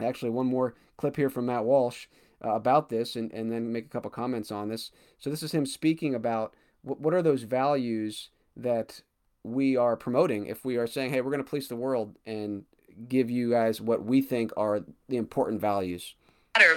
actually 0.01 0.31
one 0.31 0.47
more 0.47 0.75
clip 0.97 1.17
here 1.17 1.29
from 1.29 1.47
Matt 1.47 1.65
Walsh 1.65 2.07
uh, 2.45 2.55
about 2.55 2.89
this 2.89 3.17
and, 3.17 3.33
and 3.33 3.51
then 3.51 3.73
make 3.73 3.87
a 3.87 3.89
couple 3.89 4.11
comments 4.11 4.51
on 4.51 4.69
this. 4.69 4.91
So 5.19 5.31
this 5.31 5.43
is 5.43 5.53
him 5.53 5.67
speaking 5.67 6.15
about 6.15 6.55
what, 6.83 7.01
what 7.01 7.15
are 7.15 7.23
those 7.23 7.43
values 7.43 8.31
that 8.57 9.01
we 9.45 9.77
are 9.77 9.97
promoting 9.97 10.47
if 10.47 10.65
we 10.65 10.77
are 10.77 10.87
saying, 10.87 11.11
hey, 11.11 11.21
we're 11.21 11.31
going 11.31 11.45
to 11.45 11.49
police 11.49 11.69
the 11.69 11.77
world 11.77 12.17
and 12.27 12.65
give 13.09 13.31
you 13.31 13.51
guys 13.51 13.81
what 13.81 14.05
we 14.05 14.21
think 14.21 14.53
are 14.57 14.81
the 15.09 15.17
important 15.17 15.61
values 15.61 16.15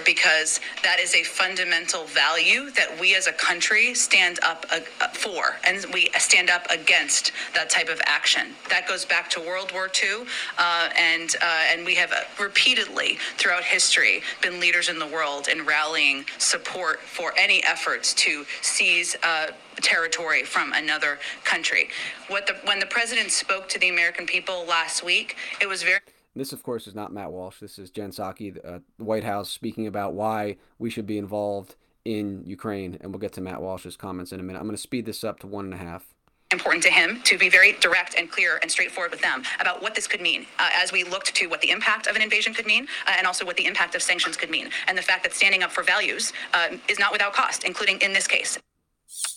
because 0.04 0.60
that 0.82 1.00
is 1.00 1.14
a 1.14 1.22
fundamental 1.24 2.04
value 2.04 2.70
that 2.70 2.88
we 3.00 3.14
as 3.16 3.26
a 3.26 3.32
country 3.32 3.94
stand 3.94 4.38
up 4.42 4.64
for 5.12 5.56
and 5.66 5.84
we 5.92 6.08
stand 6.18 6.50
up 6.50 6.66
against 6.70 7.32
that 7.54 7.68
type 7.68 7.88
of 7.88 8.00
action. 8.06 8.48
That 8.70 8.86
goes 8.86 9.04
back 9.04 9.28
to 9.30 9.40
world 9.40 9.72
war 9.72 9.90
ii 10.02 10.24
uh, 10.58 10.88
and 10.96 11.34
uh, 11.42 11.72
and 11.72 11.84
we 11.84 11.94
have 11.96 12.12
repeatedly 12.38 13.18
throughout 13.38 13.64
history 13.64 14.22
been 14.40 14.60
leaders 14.60 14.88
in 14.88 14.98
the 14.98 15.06
world 15.06 15.48
in 15.48 15.66
rallying 15.66 16.24
support 16.38 17.00
for 17.00 17.32
any 17.36 17.62
efforts 17.64 18.14
to 18.14 18.44
seize 18.60 19.16
uh, 19.22 19.48
territory 19.80 20.44
from 20.44 20.72
another 20.74 21.18
country. 21.44 21.88
What 22.28 22.46
the 22.46 22.54
when 22.64 22.78
the 22.78 22.86
president 22.86 23.30
spoke 23.32 23.68
to 23.70 23.78
the 23.78 23.88
american 23.88 24.26
people 24.26 24.64
last 24.66 25.04
week 25.04 25.36
it 25.60 25.66
was 25.66 25.82
very 25.82 26.00
this, 26.34 26.52
of 26.52 26.62
course, 26.62 26.86
is 26.86 26.94
not 26.94 27.12
Matt 27.12 27.30
Walsh. 27.30 27.60
This 27.60 27.78
is 27.78 27.90
Jen 27.90 28.10
Psaki, 28.10 28.56
uh, 28.64 28.78
the 28.98 29.04
White 29.04 29.24
House, 29.24 29.50
speaking 29.50 29.86
about 29.86 30.14
why 30.14 30.56
we 30.78 30.90
should 30.90 31.06
be 31.06 31.18
involved 31.18 31.76
in 32.04 32.42
Ukraine. 32.46 32.96
And 33.00 33.12
we'll 33.12 33.20
get 33.20 33.32
to 33.34 33.40
Matt 33.40 33.60
Walsh's 33.60 33.96
comments 33.96 34.32
in 34.32 34.40
a 34.40 34.42
minute. 34.42 34.58
I'm 34.58 34.66
going 34.66 34.76
to 34.76 34.82
speed 34.82 35.06
this 35.06 35.24
up 35.24 35.40
to 35.40 35.46
one 35.46 35.66
and 35.66 35.74
a 35.74 35.78
half 35.78 36.04
important 36.52 36.82
to 36.84 36.90
him 36.90 37.20
to 37.24 37.38
be 37.38 37.48
very 37.48 37.72
direct 37.80 38.14
and 38.14 38.30
clear 38.30 38.58
and 38.60 38.70
straightforward 38.70 39.10
with 39.10 39.22
them 39.22 39.42
about 39.58 39.82
what 39.82 39.94
this 39.94 40.06
could 40.06 40.20
mean 40.20 40.46
uh, 40.58 40.68
as 40.74 40.92
we 40.92 41.02
looked 41.02 41.34
to 41.34 41.46
what 41.46 41.60
the 41.62 41.70
impact 41.70 42.06
of 42.06 42.14
an 42.14 42.22
invasion 42.22 42.52
could 42.52 42.66
mean 42.66 42.86
uh, 43.06 43.14
and 43.16 43.26
also 43.26 43.44
what 43.44 43.56
the 43.56 43.64
impact 43.64 43.94
of 43.94 44.02
sanctions 44.02 44.36
could 44.36 44.50
mean 44.50 44.68
and 44.86 44.96
the 44.96 45.02
fact 45.02 45.22
that 45.22 45.32
standing 45.32 45.62
up 45.62 45.72
for 45.72 45.82
values 45.82 46.32
uh, 46.52 46.68
is 46.88 46.98
not 46.98 47.10
without 47.10 47.32
cost 47.32 47.64
including 47.64 47.98
in 48.00 48.12
this 48.12 48.26
case 48.26 48.58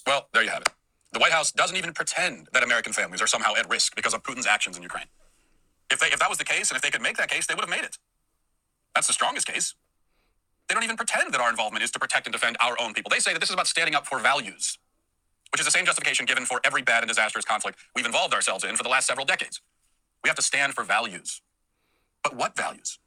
well 0.06 0.28
there 0.34 0.44
you 0.44 0.50
have 0.50 0.62
it 0.62 0.70
the 1.14 1.20
white 1.20 1.32
house 1.32 1.52
doesn't 1.54 1.78
even 1.78 1.94
pretend 1.94 2.50
that 2.52 2.64
american 2.64 2.92
families 2.92 3.22
are 3.22 3.28
somehow 3.28 3.56
at 3.56 3.70
risk 3.70 3.96
because 3.96 4.14
of 4.14 4.22
putin's 4.22 4.46
actions 4.46 4.76
in 4.76 4.84
ukraine 4.84 5.06
if, 5.92 6.00
they, 6.00 6.08
if 6.08 6.20
that 6.20 6.30
was 6.30 6.38
the 6.38 6.46
case, 6.46 6.72
and 6.72 6.76
if 6.76 6.82
they 6.82 6.92
could 6.92 7.02
make 7.02 7.18
that 7.18 7.30
case, 7.30 7.48
they 7.48 7.56
would 7.56 7.64
have 7.64 7.70
made 7.70 7.84
it. 7.86 7.98
That's 8.96 9.08
the 9.08 9.14
strongest 9.14 9.48
case. 9.48 9.76
They 10.68 10.76
don't 10.76 10.84
even 10.84 10.98
pretend 10.98 11.34
that 11.34 11.42
our 11.42 11.50
involvement 11.50 11.84
is 11.84 11.92
to 11.92 12.00
protect 12.00 12.28
and 12.28 12.34
defend 12.34 12.58
our 12.60 12.76
own 12.82 12.94
people. 12.94 13.10
They 13.10 13.20
say 13.20 13.34
that 13.34 13.40
this 13.40 13.50
is 13.50 13.54
about 13.54 13.68
standing 13.68 13.96
up 13.96 14.08
for 14.08 14.20
values, 14.20 14.80
which 15.52 15.62
is 15.62 15.66
the 15.66 15.72
same 15.72 15.86
justification 15.86 16.26
given 16.26 16.46
for 16.46 16.62
every 16.66 16.82
bad 16.82 17.04
and 17.04 17.08
disastrous 17.08 17.46
conflict 17.46 17.80
we've 17.96 18.06
involved 18.06 18.34
ourselves 18.34 18.64
in 18.64 18.76
for 18.76 18.84
the 18.84 18.90
last 18.90 19.08
several 19.08 19.26
decades. 19.26 19.62
We 20.24 20.30
have 20.30 20.38
to 20.38 20.44
stand 20.44 20.74
for 20.74 20.84
values. 20.84 21.42
But 22.24 22.36
what 22.36 22.58
values? 22.58 23.00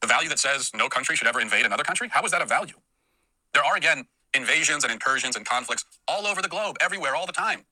The 0.00 0.08
value 0.08 0.28
that 0.30 0.38
says 0.38 0.70
no 0.74 0.88
country 0.88 1.16
should 1.16 1.28
ever 1.28 1.40
invade 1.40 1.66
another 1.66 1.84
country? 1.84 2.08
How 2.10 2.24
is 2.24 2.32
that 2.32 2.42
a 2.42 2.46
value? 2.46 2.76
There 3.54 3.64
are, 3.64 3.76
again, 3.76 4.06
invasions 4.34 4.84
and 4.84 4.92
incursions 4.92 5.36
and 5.36 5.46
conflicts 5.46 5.84
all 6.08 6.26
over 6.26 6.42
the 6.42 6.48
globe, 6.48 6.76
everywhere, 6.80 7.16
all 7.16 7.26
the 7.26 7.32
time. 7.32 7.64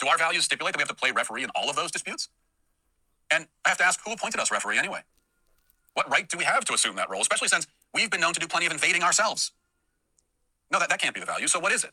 Do 0.00 0.08
our 0.08 0.18
values 0.18 0.44
stipulate 0.44 0.74
that 0.74 0.78
we 0.78 0.82
have 0.82 0.88
to 0.88 0.94
play 0.94 1.12
referee 1.12 1.44
in 1.44 1.50
all 1.54 1.70
of 1.70 1.76
those 1.76 1.90
disputes? 1.90 2.28
And 3.32 3.46
I 3.64 3.68
have 3.68 3.78
to 3.78 3.84
ask 3.84 4.00
who 4.04 4.12
appointed 4.12 4.40
us 4.40 4.50
referee 4.50 4.78
anyway? 4.78 5.00
What 5.94 6.10
right 6.10 6.28
do 6.28 6.38
we 6.38 6.44
have 6.44 6.64
to 6.66 6.74
assume 6.74 6.96
that 6.96 7.10
role, 7.10 7.20
especially 7.20 7.48
since 7.48 7.66
we've 7.94 8.10
been 8.10 8.20
known 8.20 8.32
to 8.34 8.40
do 8.40 8.46
plenty 8.46 8.66
of 8.66 8.72
invading 8.72 9.02
ourselves? 9.02 9.52
No, 10.70 10.78
that, 10.78 10.88
that 10.88 11.00
can't 11.00 11.14
be 11.14 11.20
the 11.20 11.26
value. 11.26 11.48
So 11.48 11.58
what 11.58 11.72
is 11.72 11.84
it? 11.84 11.92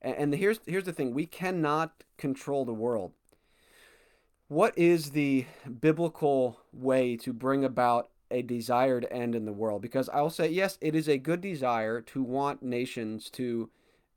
And, 0.00 0.16
and 0.16 0.34
here's 0.34 0.60
here's 0.66 0.84
the 0.84 0.92
thing: 0.92 1.14
we 1.14 1.26
cannot 1.26 2.04
control 2.18 2.64
the 2.64 2.74
world. 2.74 3.12
What 4.48 4.76
is 4.76 5.12
the 5.12 5.46
biblical 5.80 6.60
way 6.72 7.16
to 7.18 7.32
bring 7.32 7.64
about 7.64 8.10
a 8.30 8.42
desired 8.42 9.06
end 9.10 9.34
in 9.34 9.46
the 9.46 9.52
world? 9.52 9.80
Because 9.80 10.08
I'll 10.10 10.30
say 10.30 10.48
yes, 10.48 10.76
it 10.80 10.94
is 10.94 11.08
a 11.08 11.16
good 11.16 11.40
desire 11.40 12.00
to 12.02 12.22
want 12.22 12.62
nations 12.62 13.30
to 13.30 13.70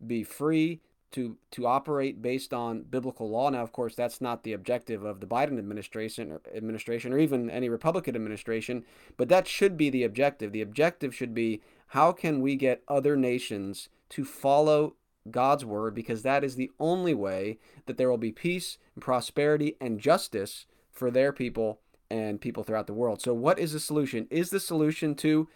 be 0.06 0.24
free, 0.24 0.82
to 1.16 1.38
to 1.52 1.66
operate 1.66 2.22
based 2.22 2.54
on 2.54 2.84
biblical 2.84 3.30
law. 3.30 3.50
Now, 3.50 3.64
of 3.64 3.72
course, 3.72 3.96
that's 3.96 4.20
not 4.20 4.44
the 4.44 4.54
objective 4.54 5.04
of 5.04 5.22
the 5.22 5.28
Biden 5.28 5.58
administration 5.58 6.32
or 6.32 6.42
administration 6.54 7.14
or 7.14 7.18
even 7.18 7.50
any 7.50 7.70
Republican 7.70 8.16
administration, 8.16 8.84
but 9.16 9.30
that 9.30 9.48
should 9.48 9.78
be 9.78 9.90
the 9.90 10.04
objective. 10.04 10.52
The 10.52 10.62
objective 10.62 11.16
should 11.16 11.34
be 11.34 11.62
how 11.88 12.12
can 12.12 12.42
we 12.42 12.56
get 12.58 12.84
other 12.88 13.16
nations 13.16 13.88
to 14.10 14.26
follow 14.26 14.96
God's 15.32 15.64
word 15.64 15.96
because 15.96 16.22
that 16.22 16.44
is 16.44 16.56
the 16.56 16.72
only 16.80 17.14
way 17.14 17.60
that 17.86 17.98
there 17.98 18.10
will 18.10 18.18
be 18.18 18.34
peace 18.34 18.78
and 18.94 19.02
prosperity 19.02 19.78
and 19.80 20.00
justice 20.00 20.66
for 20.92 21.10
their 21.10 21.32
people 21.32 21.80
and 22.10 22.42
people 22.42 22.64
throughout 22.64 22.88
the 22.88 22.94
world. 22.94 23.22
So 23.22 23.34
what 23.34 23.58
is 23.58 23.72
the 23.72 23.80
solution? 23.80 24.28
Is 24.30 24.50
the 24.50 24.60
solution 24.60 25.16
to 25.16 25.48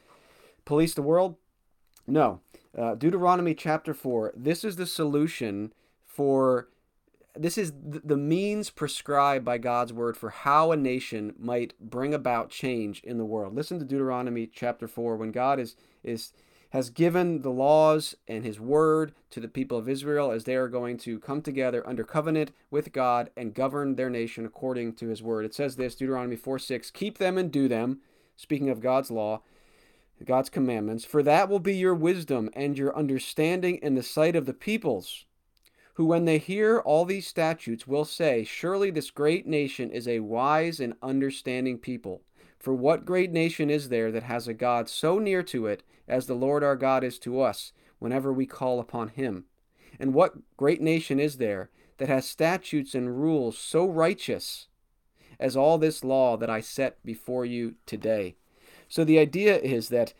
police 0.63 0.93
the 0.93 1.01
world? 1.01 1.35
No. 2.07 2.39
Uh, 2.79 2.95
Deuteronomy 2.95 3.53
chapter 3.53 3.93
4. 3.93 4.33
This 4.37 4.63
is 4.63 4.77
the 4.77 4.85
solution 4.85 5.73
for, 6.05 6.69
this 7.35 7.57
is 7.57 7.73
the 7.75 8.15
means 8.15 8.69
prescribed 8.69 9.43
by 9.43 9.57
God's 9.57 9.91
word 9.91 10.15
for 10.15 10.29
how 10.29 10.71
a 10.71 10.77
nation 10.77 11.33
might 11.37 11.73
bring 11.81 12.13
about 12.13 12.49
change 12.49 13.01
in 13.03 13.17
the 13.17 13.25
world. 13.25 13.53
Listen 13.53 13.79
to 13.79 13.85
Deuteronomy 13.85 14.47
chapter 14.47 14.87
4 14.87 15.17
when 15.17 15.33
God 15.33 15.59
is, 15.59 15.75
is, 16.05 16.31
has 16.69 16.89
given 16.89 17.41
the 17.41 17.51
laws 17.51 18.15
and 18.29 18.45
his 18.45 18.61
word 18.61 19.13
to 19.31 19.41
the 19.41 19.49
people 19.49 19.77
of 19.77 19.89
Israel 19.89 20.31
as 20.31 20.45
they 20.45 20.55
are 20.55 20.69
going 20.69 20.97
to 20.99 21.19
come 21.19 21.41
together 21.41 21.85
under 21.85 22.05
covenant 22.05 22.53
with 22.71 22.93
God 22.93 23.29
and 23.35 23.53
govern 23.53 23.97
their 23.97 24.09
nation 24.09 24.45
according 24.45 24.93
to 24.93 25.09
his 25.09 25.21
word. 25.21 25.43
It 25.43 25.53
says 25.53 25.75
this 25.75 25.95
Deuteronomy 25.95 26.37
4 26.37 26.57
6 26.57 26.91
Keep 26.91 27.17
them 27.17 27.37
and 27.37 27.51
do 27.51 27.67
them, 27.67 27.99
speaking 28.37 28.69
of 28.69 28.79
God's 28.79 29.11
law 29.11 29.41
God's 30.25 30.49
commandments, 30.49 31.05
for 31.05 31.23
that 31.23 31.49
will 31.49 31.59
be 31.59 31.75
your 31.75 31.95
wisdom 31.95 32.49
and 32.53 32.77
your 32.77 32.95
understanding 32.95 33.77
in 33.81 33.95
the 33.95 34.03
sight 34.03 34.35
of 34.35 34.45
the 34.45 34.53
peoples, 34.53 35.25
who, 35.93 36.05
when 36.05 36.25
they 36.25 36.37
hear 36.37 36.79
all 36.79 37.05
these 37.05 37.27
statutes, 37.27 37.87
will 37.87 38.05
say, 38.05 38.43
Surely 38.43 38.91
this 38.91 39.11
great 39.11 39.47
nation 39.47 39.91
is 39.91 40.07
a 40.07 40.19
wise 40.19 40.79
and 40.79 40.93
understanding 41.01 41.77
people. 41.77 42.21
For 42.59 42.73
what 42.73 43.05
great 43.05 43.31
nation 43.31 43.69
is 43.69 43.89
there 43.89 44.11
that 44.11 44.23
has 44.23 44.47
a 44.47 44.53
God 44.53 44.89
so 44.89 45.19
near 45.19 45.43
to 45.43 45.67
it 45.67 45.83
as 46.07 46.27
the 46.27 46.35
Lord 46.35 46.63
our 46.63 46.75
God 46.75 47.03
is 47.03 47.17
to 47.19 47.39
us 47.39 47.71
whenever 47.99 48.33
we 48.33 48.45
call 48.45 48.79
upon 48.79 49.09
him? 49.09 49.45
And 49.99 50.13
what 50.13 50.35
great 50.57 50.81
nation 50.81 51.19
is 51.19 51.37
there 51.37 51.69
that 51.97 52.09
has 52.09 52.25
statutes 52.25 52.95
and 52.95 53.21
rules 53.21 53.57
so 53.57 53.85
righteous 53.85 54.67
as 55.39 55.55
all 55.55 55.77
this 55.77 56.03
law 56.03 56.35
that 56.37 56.49
I 56.49 56.59
set 56.59 57.03
before 57.05 57.45
you 57.45 57.75
today? 57.85 58.35
So 58.89 59.03
the 59.03 59.19
idea 59.19 59.57
is 59.57 59.89
that 59.89 60.13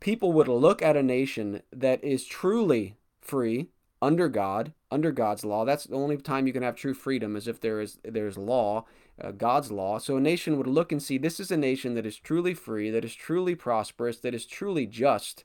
people 0.00 0.32
would 0.32 0.48
look 0.48 0.80
at 0.80 0.96
a 0.96 1.02
nation 1.02 1.62
that 1.72 2.02
is 2.02 2.24
truly 2.24 2.96
free 3.20 3.68
under 4.00 4.28
God, 4.28 4.72
under 4.90 5.12
God's 5.12 5.44
law. 5.44 5.64
That's 5.64 5.84
the 5.84 5.94
only 5.94 6.16
time 6.16 6.46
you 6.46 6.52
can 6.52 6.62
have 6.62 6.74
true 6.74 6.94
freedom 6.94 7.36
is 7.36 7.46
if 7.46 7.60
there 7.60 7.80
is 7.80 7.98
there's 8.02 8.38
law, 8.38 8.84
uh, 9.20 9.32
God's 9.32 9.70
law. 9.70 9.98
So 9.98 10.16
a 10.16 10.20
nation 10.20 10.56
would 10.56 10.66
look 10.66 10.90
and 10.90 11.02
see 11.02 11.18
this 11.18 11.38
is 11.38 11.50
a 11.50 11.56
nation 11.56 11.94
that 11.94 12.06
is 12.06 12.16
truly 12.16 12.54
free, 12.54 12.90
that 12.90 13.04
is 13.04 13.14
truly 13.14 13.54
prosperous, 13.54 14.18
that 14.18 14.34
is 14.34 14.46
truly 14.46 14.86
just. 14.86 15.44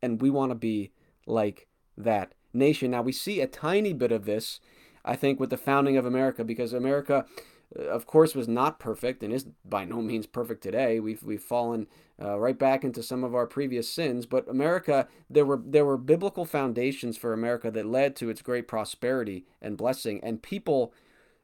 And 0.00 0.22
we 0.22 0.30
want 0.30 0.50
to 0.50 0.56
be 0.56 0.92
like 1.26 1.66
that 1.96 2.32
nation. 2.54 2.92
Now 2.92 3.02
we 3.02 3.12
see 3.12 3.40
a 3.40 3.46
tiny 3.46 3.92
bit 3.92 4.12
of 4.12 4.24
this 4.24 4.60
I 5.04 5.16
think 5.16 5.40
with 5.40 5.50
the 5.50 5.56
founding 5.56 5.96
of 5.96 6.06
America 6.06 6.44
because 6.44 6.72
America 6.72 7.26
of 7.76 8.06
course, 8.06 8.34
was 8.34 8.48
not 8.48 8.78
perfect 8.78 9.22
and 9.22 9.32
is 9.32 9.46
by 9.64 9.84
no 9.84 10.02
means 10.02 10.26
perfect 10.26 10.62
today. 10.62 11.00
We've 11.00 11.22
we've 11.22 11.42
fallen 11.42 11.86
uh, 12.22 12.38
right 12.38 12.58
back 12.58 12.84
into 12.84 13.02
some 13.02 13.24
of 13.24 13.34
our 13.34 13.46
previous 13.46 13.88
sins. 13.88 14.26
But 14.26 14.48
America, 14.48 15.08
there 15.30 15.46
were 15.46 15.60
there 15.64 15.84
were 15.84 15.98
biblical 15.98 16.44
foundations 16.44 17.16
for 17.16 17.32
America 17.32 17.70
that 17.70 17.86
led 17.86 18.16
to 18.16 18.30
its 18.30 18.42
great 18.42 18.68
prosperity 18.68 19.46
and 19.60 19.76
blessing, 19.76 20.20
and 20.22 20.42
people. 20.42 20.92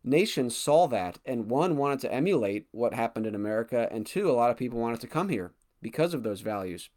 Nations 0.04 0.56
saw 0.56 0.86
that, 0.86 1.18
and 1.26 1.50
one 1.50 1.76
wanted 1.76 1.98
to 2.00 2.14
emulate 2.14 2.68
what 2.70 2.94
happened 2.94 3.26
in 3.26 3.34
America, 3.34 3.88
and 3.90 4.06
two, 4.06 4.30
a 4.30 4.32
lot 4.32 4.48
of 4.48 4.56
people 4.56 4.78
wanted 4.78 5.00
to 5.00 5.08
come 5.08 5.28
here 5.28 5.52
because 5.82 6.14
of 6.14 6.22
those 6.22 6.40
values. 6.40 6.88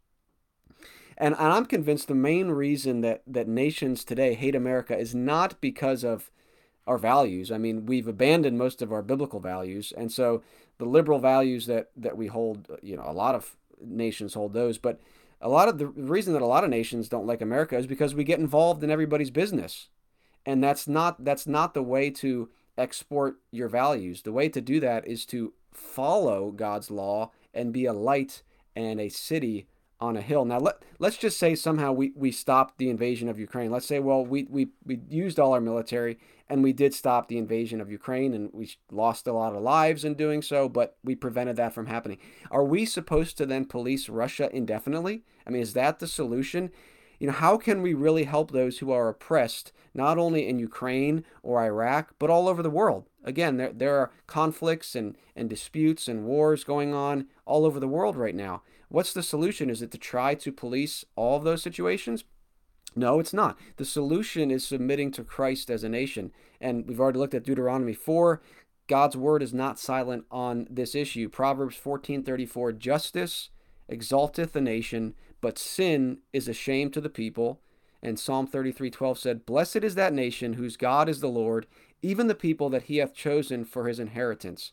And, 1.18 1.34
and 1.34 1.52
I'm 1.52 1.66
convinced 1.66 2.08
the 2.08 2.14
main 2.14 2.48
reason 2.48 3.00
that, 3.02 3.22
that 3.26 3.48
nations 3.48 4.04
today 4.04 4.34
hate 4.34 4.54
America 4.54 4.96
is 4.96 5.14
not 5.14 5.60
because 5.60 6.04
of 6.04 6.30
our 6.86 6.98
values. 6.98 7.50
I 7.52 7.58
mean, 7.58 7.86
we've 7.86 8.08
abandoned 8.08 8.58
most 8.58 8.82
of 8.82 8.92
our 8.92 9.02
biblical 9.02 9.40
values, 9.40 9.92
and 9.96 10.12
so 10.12 10.42
the 10.78 10.84
liberal 10.84 11.18
values 11.18 11.66
that 11.66 11.90
that 11.96 12.16
we 12.16 12.26
hold, 12.26 12.68
you 12.82 12.96
know, 12.96 13.04
a 13.06 13.12
lot 13.12 13.34
of 13.34 13.56
nations 13.80 14.34
hold 14.34 14.52
those, 14.52 14.78
but 14.78 15.00
a 15.40 15.48
lot 15.48 15.68
of 15.68 15.78
the 15.78 15.86
reason 15.86 16.32
that 16.32 16.42
a 16.42 16.46
lot 16.46 16.64
of 16.64 16.70
nations 16.70 17.08
don't 17.08 17.26
like 17.26 17.42
America 17.42 17.76
is 17.76 17.86
because 17.86 18.14
we 18.14 18.24
get 18.24 18.38
involved 18.38 18.84
in 18.84 18.90
everybody's 18.90 19.30
business. 19.30 19.88
And 20.46 20.62
that's 20.62 20.88
not 20.88 21.24
that's 21.24 21.46
not 21.46 21.74
the 21.74 21.82
way 21.82 22.10
to 22.10 22.48
export 22.78 23.36
your 23.50 23.68
values. 23.68 24.22
The 24.22 24.32
way 24.32 24.48
to 24.48 24.60
do 24.60 24.80
that 24.80 25.06
is 25.06 25.26
to 25.26 25.52
follow 25.72 26.50
God's 26.50 26.90
law 26.90 27.30
and 27.52 27.72
be 27.72 27.86
a 27.86 27.92
light 27.92 28.42
and 28.74 29.00
a 29.00 29.08
city 29.08 29.66
on 30.02 30.16
a 30.16 30.20
hill. 30.20 30.44
Now 30.44 30.58
let 30.58 30.82
let's 30.98 31.16
just 31.16 31.38
say 31.38 31.54
somehow 31.54 31.92
we, 31.92 32.12
we 32.16 32.32
stopped 32.32 32.78
the 32.78 32.90
invasion 32.90 33.28
of 33.28 33.38
Ukraine. 33.38 33.70
Let's 33.70 33.86
say 33.86 34.00
well 34.00 34.26
we, 34.26 34.44
we 34.50 34.68
we 34.84 35.00
used 35.08 35.38
all 35.38 35.52
our 35.52 35.60
military 35.60 36.18
and 36.48 36.62
we 36.62 36.72
did 36.72 36.92
stop 36.92 37.28
the 37.28 37.38
invasion 37.38 37.80
of 37.80 37.90
Ukraine 37.90 38.34
and 38.34 38.50
we 38.52 38.70
lost 38.90 39.26
a 39.26 39.32
lot 39.32 39.54
of 39.54 39.62
lives 39.62 40.04
in 40.04 40.14
doing 40.14 40.42
so, 40.42 40.68
but 40.68 40.96
we 41.04 41.14
prevented 41.14 41.56
that 41.56 41.72
from 41.72 41.86
happening. 41.86 42.18
Are 42.50 42.64
we 42.64 42.84
supposed 42.84 43.38
to 43.38 43.46
then 43.46 43.64
police 43.64 44.08
Russia 44.08 44.50
indefinitely? 44.52 45.22
I 45.46 45.50
mean, 45.50 45.62
is 45.62 45.72
that 45.74 46.00
the 46.00 46.08
solution? 46.08 46.70
You 47.20 47.28
know, 47.28 47.34
how 47.34 47.56
can 47.56 47.80
we 47.80 47.94
really 47.94 48.24
help 48.24 48.50
those 48.50 48.78
who 48.78 48.90
are 48.90 49.08
oppressed 49.08 49.72
not 49.94 50.18
only 50.18 50.48
in 50.48 50.58
Ukraine 50.58 51.24
or 51.42 51.62
Iraq, 51.62 52.14
but 52.18 52.30
all 52.30 52.48
over 52.48 52.62
the 52.62 52.70
world? 52.70 53.08
Again, 53.24 53.56
there, 53.56 53.72
there 53.72 53.96
are 53.96 54.10
conflicts 54.26 54.94
and, 54.94 55.16
and 55.36 55.48
disputes 55.48 56.08
and 56.08 56.24
wars 56.24 56.64
going 56.64 56.92
on 56.92 57.26
all 57.46 57.64
over 57.64 57.78
the 57.78 57.88
world 57.88 58.16
right 58.16 58.34
now. 58.34 58.62
What's 58.88 59.12
the 59.12 59.22
solution? 59.22 59.70
Is 59.70 59.80
it 59.80 59.90
to 59.92 59.98
try 59.98 60.34
to 60.34 60.52
police 60.52 61.04
all 61.16 61.36
of 61.36 61.44
those 61.44 61.62
situations? 61.62 62.24
No, 62.94 63.20
it's 63.20 63.32
not. 63.32 63.58
The 63.76 63.84
solution 63.84 64.50
is 64.50 64.66
submitting 64.66 65.10
to 65.12 65.24
Christ 65.24 65.70
as 65.70 65.82
a 65.82 65.88
nation. 65.88 66.32
And 66.60 66.86
we've 66.86 67.00
already 67.00 67.18
looked 67.18 67.34
at 67.34 67.44
Deuteronomy 67.44 67.94
4. 67.94 68.42
God's 68.86 69.16
word 69.16 69.42
is 69.42 69.54
not 69.54 69.78
silent 69.78 70.24
on 70.30 70.66
this 70.68 70.94
issue. 70.94 71.28
Proverbs 71.28 71.76
14:34 71.76 72.72
Justice 72.72 73.50
exalteth 73.88 74.54
a 74.54 74.60
nation, 74.60 75.14
but 75.40 75.58
sin 75.58 76.18
is 76.32 76.48
a 76.48 76.52
shame 76.52 76.90
to 76.90 77.00
the 77.00 77.08
people. 77.08 77.60
And 78.02 78.18
Psalm 78.18 78.46
33:12 78.46 79.18
said, 79.18 79.46
"Blessed 79.46 79.76
is 79.76 79.94
that 79.94 80.12
nation 80.12 80.54
whose 80.54 80.76
God 80.76 81.08
is 81.08 81.20
the 81.20 81.28
Lord, 81.28 81.66
even 82.02 82.26
the 82.26 82.34
people 82.34 82.68
that 82.70 82.84
he 82.84 82.98
hath 82.98 83.14
chosen 83.14 83.64
for 83.64 83.88
his 83.88 83.98
inheritance." 83.98 84.72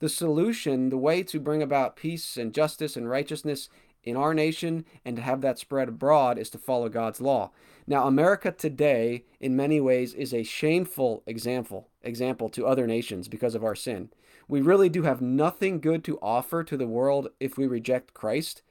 the 0.00 0.08
solution, 0.08 0.90
the 0.90 0.98
way 0.98 1.22
to 1.24 1.40
bring 1.40 1.62
about 1.62 1.96
peace 1.96 2.36
and 2.36 2.54
justice 2.54 2.96
and 2.96 3.10
righteousness 3.10 3.68
in 4.04 4.16
our 4.16 4.32
nation 4.32 4.84
and 5.04 5.16
to 5.16 5.22
have 5.22 5.40
that 5.40 5.58
spread 5.58 5.88
abroad 5.88 6.38
is 6.38 6.50
to 6.50 6.58
follow 6.58 6.88
God's 6.88 7.20
law. 7.20 7.50
Now, 7.86 8.06
America 8.06 8.52
today, 8.52 9.24
in 9.40 9.56
many 9.56 9.80
ways, 9.80 10.14
is 10.14 10.32
a 10.32 10.42
shameful 10.42 11.22
example 11.26 11.88
example 12.02 12.48
to 12.50 12.66
other 12.66 12.86
nations 12.86 13.28
because 13.28 13.54
of 13.54 13.64
our 13.64 13.74
sin. 13.74 14.10
We 14.46 14.60
really 14.60 14.88
do 14.88 15.02
have 15.02 15.20
nothing 15.20 15.80
good 15.80 16.04
to 16.04 16.18
offer 16.22 16.64
to 16.64 16.76
the 16.76 16.86
world 16.86 17.28
if 17.40 17.58
we 17.58 17.66
reject 17.66 18.14
Christ. 18.14 18.62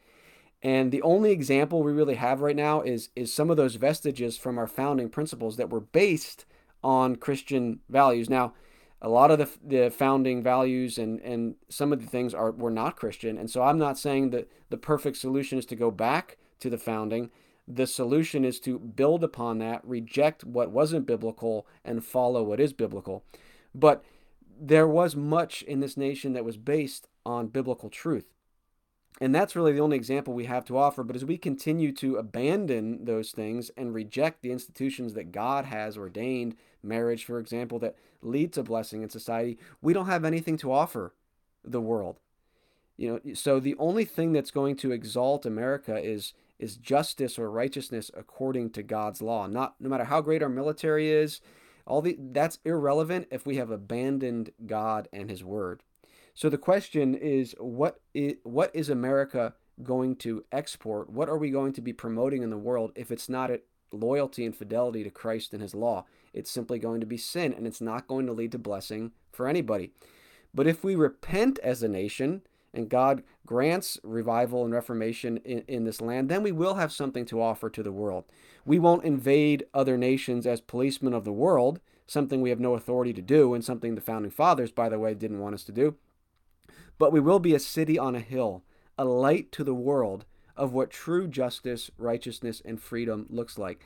And 0.63 0.91
the 0.91 1.03
only 1.03 1.31
example 1.31 1.83
we 1.83 1.91
really 1.91 2.15
have 2.15 2.41
right 2.41 2.55
now 2.55 2.81
is 2.81 3.09
is 3.15 3.33
some 3.33 3.49
of 3.51 3.57
those 3.57 3.75
vestiges 3.75 4.37
from 4.37 4.57
our 4.57 4.67
founding 4.67 5.09
principles 5.09 5.57
that 5.57 5.69
were 5.69 5.81
based 5.81 6.45
on 6.87 7.17
Christian 7.17 7.81
values. 7.89 8.29
Now, 8.29 8.53
a 9.01 9.09
lot 9.09 9.29
of 9.29 9.39
the, 9.39 9.49
the 9.61 9.89
founding 9.91 10.41
values 10.41 10.97
and, 10.97 11.19
and 11.19 11.55
some 11.67 11.91
of 11.91 11.99
the 11.99 12.07
things 12.07 12.33
are 12.33 12.51
were 12.51 12.71
not 12.71 12.95
Christian. 12.95 13.37
And 13.37 13.51
so 13.51 13.61
I'm 13.61 13.77
not 13.77 13.99
saying 13.99 14.29
that 14.29 14.49
the 14.69 14.77
perfect 14.77 15.17
solution 15.17 15.59
is 15.59 15.65
to 15.65 15.75
go 15.75 15.91
back 15.91 16.37
to 16.61 16.69
the 16.69 16.77
founding. 16.77 17.29
The 17.67 17.85
solution 17.85 18.45
is 18.45 18.61
to 18.61 18.79
build 18.79 19.21
upon 19.21 19.57
that, 19.57 19.85
reject 19.85 20.45
what 20.45 20.71
wasn't 20.71 21.05
biblical, 21.05 21.67
and 21.83 22.05
follow 22.05 22.41
what 22.41 22.61
is 22.61 22.71
biblical. 22.71 23.25
But 23.75 24.05
there 24.57 24.87
was 24.87 25.13
much 25.13 25.63
in 25.63 25.81
this 25.81 25.97
nation 25.97 26.31
that 26.33 26.45
was 26.45 26.55
based 26.55 27.09
on 27.25 27.47
biblical 27.47 27.89
truth. 27.89 28.31
And 29.19 29.33
that's 29.33 29.55
really 29.55 29.73
the 29.73 29.81
only 29.81 29.97
example 29.97 30.33
we 30.33 30.45
have 30.45 30.65
to 30.65 30.77
offer. 30.77 31.03
But 31.03 31.15
as 31.15 31.25
we 31.25 31.37
continue 31.37 31.91
to 31.93 32.17
abandon 32.17 33.05
those 33.05 33.31
things 33.31 33.71
and 33.75 33.93
reject 33.93 34.41
the 34.41 34.51
institutions 34.51 35.13
that 35.13 35.31
God 35.31 35.65
has 35.65 35.97
ordained, 35.97 36.55
marriage, 36.83 37.25
for 37.25 37.39
example, 37.39 37.79
that 37.79 37.95
lead 38.21 38.53
to 38.53 38.63
blessing 38.63 39.01
in 39.01 39.09
society, 39.09 39.57
we 39.81 39.93
don't 39.93 40.05
have 40.05 40.23
anything 40.23 40.57
to 40.57 40.71
offer 40.71 41.13
the 41.63 41.81
world. 41.81 42.19
You 42.95 43.21
know, 43.23 43.33
so 43.33 43.59
the 43.59 43.75
only 43.77 44.05
thing 44.05 44.33
that's 44.33 44.51
going 44.51 44.75
to 44.77 44.91
exalt 44.91 45.45
America 45.45 45.97
is 45.97 46.33
is 46.59 46.75
justice 46.75 47.37
or 47.37 47.51
righteousness 47.51 48.09
according 48.15 48.71
to 48.71 48.81
God's 48.81 49.21
law. 49.21 49.45
Not 49.45 49.75
no 49.79 49.89
matter 49.89 50.05
how 50.05 50.21
great 50.21 50.41
our 50.41 50.49
military 50.49 51.11
is, 51.11 51.39
all 51.85 52.01
the 52.01 52.17
that's 52.19 52.57
irrelevant 52.65 53.27
if 53.31 53.45
we 53.45 53.57
have 53.57 53.69
abandoned 53.69 54.51
God 54.65 55.07
and 55.13 55.29
his 55.29 55.43
word. 55.43 55.83
So 56.37 56.49
the 56.49 56.57
question 56.59 57.15
is 57.15 57.55
what 57.57 57.99
is, 58.13 58.35
what 58.43 58.69
is 58.75 58.91
America 58.91 59.55
going 59.81 60.15
to 60.17 60.45
export? 60.51 61.09
What 61.09 61.29
are 61.29 61.37
we 61.39 61.49
going 61.49 61.73
to 61.73 61.81
be 61.81 61.93
promoting 61.93 62.43
in 62.43 62.51
the 62.51 62.59
world 62.59 62.91
if 62.93 63.09
it's 63.09 63.27
not 63.27 63.49
loyalty 63.91 64.45
and 64.45 64.55
fidelity 64.55 65.03
to 65.03 65.09
Christ 65.09 65.53
and 65.53 65.63
his 65.63 65.73
law? 65.73 66.05
It's 66.35 66.51
simply 66.51 66.77
going 66.77 66.99
to 66.99 67.07
be 67.07 67.17
sin 67.17 67.53
and 67.53 67.65
it's 67.65 67.81
not 67.81 68.07
going 68.07 68.27
to 68.27 68.33
lead 68.33 68.51
to 68.51 68.59
blessing 68.59 69.13
for 69.31 69.47
anybody. 69.47 69.93
But 70.53 70.67
if 70.67 70.83
we 70.83 70.93
repent 70.93 71.57
as 71.63 71.81
a 71.81 71.87
nation 71.87 72.43
and 72.71 72.87
God 72.87 73.23
grants 73.47 73.97
revival 74.03 74.63
and 74.63 74.71
reformation 74.71 75.37
in, 75.37 75.63
in 75.67 75.85
this 75.85 76.01
land, 76.01 76.29
then 76.29 76.43
we 76.43 76.51
will 76.51 76.75
have 76.75 76.91
something 76.91 77.25
to 77.25 77.41
offer 77.41 77.67
to 77.71 77.81
the 77.81 77.91
world. 77.91 78.25
We 78.63 78.77
won't 78.77 79.05
invade 79.05 79.65
other 79.73 79.97
nations 79.97 80.45
as 80.45 80.61
policemen 80.61 81.15
of 81.15 81.25
the 81.25 81.33
world, 81.33 81.79
something 82.05 82.41
we 82.41 82.51
have 82.51 82.59
no 82.59 82.75
authority 82.75 83.13
to 83.13 83.23
do, 83.23 83.55
and 83.55 83.65
something 83.65 83.95
the 83.95 84.01
founding 84.01 84.29
fathers, 84.29 84.71
by 84.71 84.87
the 84.87 84.99
way, 84.99 85.15
didn't 85.15 85.39
want 85.39 85.55
us 85.55 85.63
to 85.63 85.71
do. 85.71 85.95
But 86.97 87.11
we 87.11 87.19
will 87.19 87.39
be 87.39 87.53
a 87.53 87.59
city 87.59 87.97
on 87.97 88.15
a 88.15 88.19
hill, 88.19 88.63
a 88.97 89.05
light 89.05 89.51
to 89.53 89.63
the 89.63 89.73
world 89.75 90.25
of 90.55 90.73
what 90.73 90.89
true 90.89 91.27
justice, 91.27 91.91
righteousness, 91.97 92.61
and 92.65 92.81
freedom 92.81 93.27
looks 93.29 93.57
like. 93.57 93.85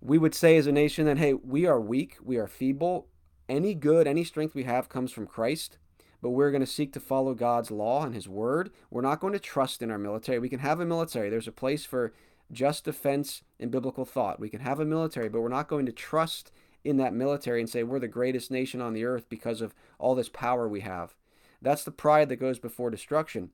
We 0.00 0.16
would 0.16 0.34
say 0.34 0.56
as 0.56 0.66
a 0.66 0.72
nation 0.72 1.04
that, 1.06 1.18
hey, 1.18 1.34
we 1.34 1.66
are 1.66 1.80
weak, 1.80 2.16
we 2.22 2.38
are 2.38 2.46
feeble. 2.46 3.06
Any 3.48 3.74
good, 3.74 4.06
any 4.06 4.24
strength 4.24 4.54
we 4.54 4.64
have 4.64 4.88
comes 4.88 5.12
from 5.12 5.26
Christ, 5.26 5.76
but 6.22 6.30
we're 6.30 6.50
going 6.50 6.62
to 6.62 6.66
seek 6.66 6.92
to 6.94 7.00
follow 7.00 7.34
God's 7.34 7.70
law 7.70 8.04
and 8.04 8.14
His 8.14 8.28
word. 8.28 8.70
We're 8.90 9.02
not 9.02 9.20
going 9.20 9.34
to 9.34 9.38
trust 9.38 9.82
in 9.82 9.90
our 9.90 9.98
military. 9.98 10.38
We 10.38 10.48
can 10.48 10.60
have 10.60 10.80
a 10.80 10.86
military, 10.86 11.28
there's 11.28 11.48
a 11.48 11.52
place 11.52 11.84
for 11.84 12.14
just 12.52 12.84
defense 12.84 13.42
and 13.58 13.70
biblical 13.70 14.04
thought. 14.04 14.40
We 14.40 14.48
can 14.48 14.60
have 14.60 14.80
a 14.80 14.84
military, 14.84 15.28
but 15.28 15.40
we're 15.40 15.48
not 15.48 15.68
going 15.68 15.86
to 15.86 15.92
trust 15.92 16.50
in 16.82 16.96
that 16.96 17.12
military 17.12 17.60
and 17.60 17.68
say 17.68 17.82
we're 17.82 17.98
the 17.98 18.08
greatest 18.08 18.50
nation 18.50 18.80
on 18.80 18.94
the 18.94 19.04
earth 19.04 19.26
because 19.28 19.60
of 19.60 19.74
all 19.98 20.14
this 20.14 20.30
power 20.30 20.66
we 20.66 20.80
have. 20.80 21.14
That's 21.62 21.84
the 21.84 21.90
pride 21.90 22.28
that 22.28 22.36
goes 22.36 22.58
before 22.58 22.90
destruction. 22.90 23.50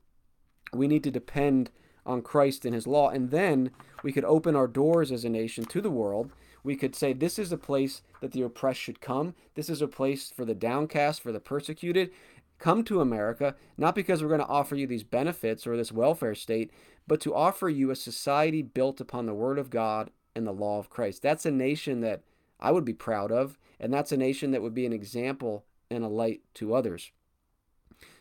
We 0.73 0.87
need 0.87 1.03
to 1.03 1.11
depend 1.11 1.71
on 2.05 2.21
Christ 2.21 2.65
and 2.65 2.73
his 2.73 2.87
law, 2.87 3.09
and 3.09 3.31
then 3.31 3.71
we 4.01 4.11
could 4.11 4.23
open 4.23 4.55
our 4.55 4.67
doors 4.67 5.11
as 5.11 5.25
a 5.25 5.29
nation 5.29 5.65
to 5.65 5.81
the 5.81 5.91
world. 5.91 6.31
We 6.63 6.75
could 6.75 6.95
say, 6.95 7.13
This 7.13 7.37
is 7.37 7.51
a 7.51 7.57
place 7.57 8.01
that 8.21 8.31
the 8.31 8.41
oppressed 8.41 8.79
should 8.79 9.01
come. 9.01 9.35
This 9.55 9.69
is 9.69 9.81
a 9.81 9.87
place 9.87 10.31
for 10.35 10.45
the 10.45 10.55
downcast, 10.55 11.21
for 11.21 11.31
the 11.31 11.39
persecuted. 11.39 12.11
Come 12.59 12.83
to 12.85 13.01
America, 13.01 13.55
not 13.77 13.93
because 13.93 14.21
we're 14.21 14.29
going 14.29 14.39
to 14.39 14.47
offer 14.47 14.75
you 14.75 14.87
these 14.87 15.03
benefits 15.03 15.67
or 15.67 15.77
this 15.77 15.91
welfare 15.91 16.33
state, 16.33 16.71
but 17.05 17.21
to 17.21 17.35
offer 17.35 17.69
you 17.69 17.91
a 17.91 17.95
society 17.95 18.61
built 18.61 18.99
upon 18.99 19.25
the 19.25 19.33
Word 19.33 19.59
of 19.59 19.69
God 19.69 20.09
and 20.35 20.47
the 20.47 20.51
law 20.51 20.79
of 20.79 20.89
Christ. 20.89 21.21
That's 21.21 21.45
a 21.45 21.51
nation 21.51 22.01
that 22.01 22.23
I 22.59 22.71
would 22.71 22.85
be 22.85 22.93
proud 22.93 23.31
of, 23.31 23.57
and 23.79 23.93
that's 23.93 24.11
a 24.11 24.17
nation 24.17 24.51
that 24.51 24.61
would 24.61 24.73
be 24.73 24.85
an 24.85 24.93
example 24.93 25.65
and 25.91 26.03
a 26.03 26.07
light 26.07 26.41
to 26.55 26.73
others. 26.73 27.11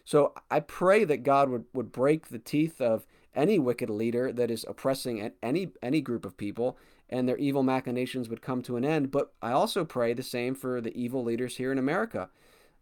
So 0.07 0.33
I 0.51 0.61
pray 0.61 1.05
that 1.05 1.25
God 1.25 1.51
would, 1.51 1.64
would 1.75 1.92
break 1.92 2.29
the 2.29 2.38
teeth 2.38 2.81
of 2.81 3.07
any 3.35 3.59
wicked 3.59 3.90
leader 3.90 4.33
that 4.33 4.51
is 4.51 4.64
oppressing 4.66 5.33
any 5.42 5.69
any 5.83 6.01
group 6.01 6.25
of 6.25 6.38
people 6.38 6.79
and 7.11 7.29
their 7.29 7.37
evil 7.37 7.62
machinations 7.62 8.29
would 8.29 8.40
come 8.40 8.62
to 8.62 8.77
an 8.77 8.85
end. 8.85 9.11
But 9.11 9.33
I 9.42 9.53
also 9.53 9.85
pray 9.85 10.14
the 10.14 10.23
same 10.23 10.55
for 10.55 10.81
the 10.81 10.97
evil 10.99 11.23
leaders 11.23 11.57
here 11.57 11.71
in 11.71 11.79
America, 11.79 12.31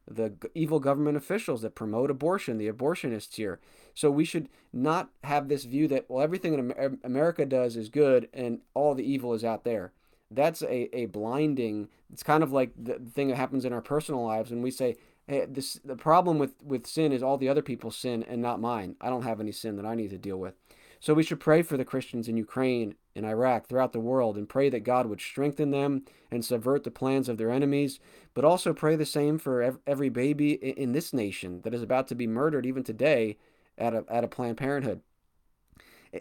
the 0.09 0.35
evil 0.55 0.81
government 0.81 1.17
officials 1.17 1.63
that 1.63 1.75
promote 1.75 2.11
abortion, 2.11 2.57
the 2.59 2.71
abortionists 2.71 3.35
here. 3.35 3.59
So 3.95 4.11
we 4.11 4.25
should 4.25 4.49
not 4.73 5.11
have 5.25 5.49
this 5.49 5.65
view 5.65 5.89
that, 5.89 6.07
well, 6.09 6.23
everything 6.23 6.55
in 6.55 6.99
America 7.05 7.45
does 7.45 7.77
is 7.77 7.89
good 7.89 8.29
and 8.33 8.61
all 8.75 8.95
the 8.95 9.11
evil 9.11 9.35
is 9.35 9.45
out 9.45 9.65
there. 9.65 9.93
That's 10.31 10.63
a, 10.63 10.97
a 10.97 11.07
blinding, 11.07 11.89
it's 12.13 12.23
kind 12.23 12.43
of 12.43 12.51
like 12.51 12.73
the 12.77 12.95
thing 12.95 13.29
that 13.29 13.37
happens 13.37 13.65
in 13.65 13.73
our 13.73 13.83
personal 13.83 14.25
lives 14.25 14.51
when 14.51 14.63
we 14.63 14.71
say, 14.71 14.97
Eh, 15.29 15.47
this 15.49 15.81
the 15.85 15.97
problem 15.97 16.39
with 16.39 16.63
with 16.63 16.87
sin 16.87 17.13
is 17.13 17.23
all 17.23 17.39
the 17.39 17.49
other 17.49 17.63
people's 17.63 17.97
sin 17.97 18.23
and 18.25 18.43
not 18.43 18.61
mine. 18.61 18.97
I 19.01 19.09
don't 19.09 19.23
have 19.23 19.41
any 19.41 19.53
sin 19.53 19.77
that 19.77 19.87
I 19.87 19.95
need 19.95 20.11
to 20.11 20.19
deal 20.19 20.37
with. 20.39 20.55
So 21.01 21.13
we 21.13 21.23
should 21.23 21.41
pray 21.41 21.63
for 21.63 21.77
the 21.77 21.85
Christians 21.85 22.29
in 22.29 22.37
Ukraine, 22.39 22.95
in 23.15 23.27
Iraq, 23.27 23.67
throughout 23.67 23.93
the 23.93 24.01
world, 24.01 24.39
and 24.39 24.49
pray 24.49 24.71
that 24.71 24.85
God 24.85 25.07
would 25.07 25.21
strengthen 25.21 25.71
them 25.71 26.05
and 26.31 26.43
subvert 26.43 26.83
the 26.85 26.91
plans 26.91 27.29
of 27.29 27.37
their 27.37 27.51
enemies. 27.51 28.01
But 28.33 28.45
also 28.45 28.73
pray 28.73 28.97
the 28.97 29.05
same 29.05 29.39
for 29.39 29.79
every 29.87 30.09
baby 30.09 30.53
in 30.53 30.93
this 30.93 31.13
nation 31.13 31.61
that 31.63 31.75
is 31.75 31.83
about 31.83 32.09
to 32.09 32.15
be 32.15 32.27
murdered 32.27 32.65
even 32.65 32.85
today 32.85 33.37
at 33.77 33.93
a, 33.93 34.05
at 34.09 34.25
a 34.25 34.29
Planned 34.29 34.57
Parenthood. 34.57 35.03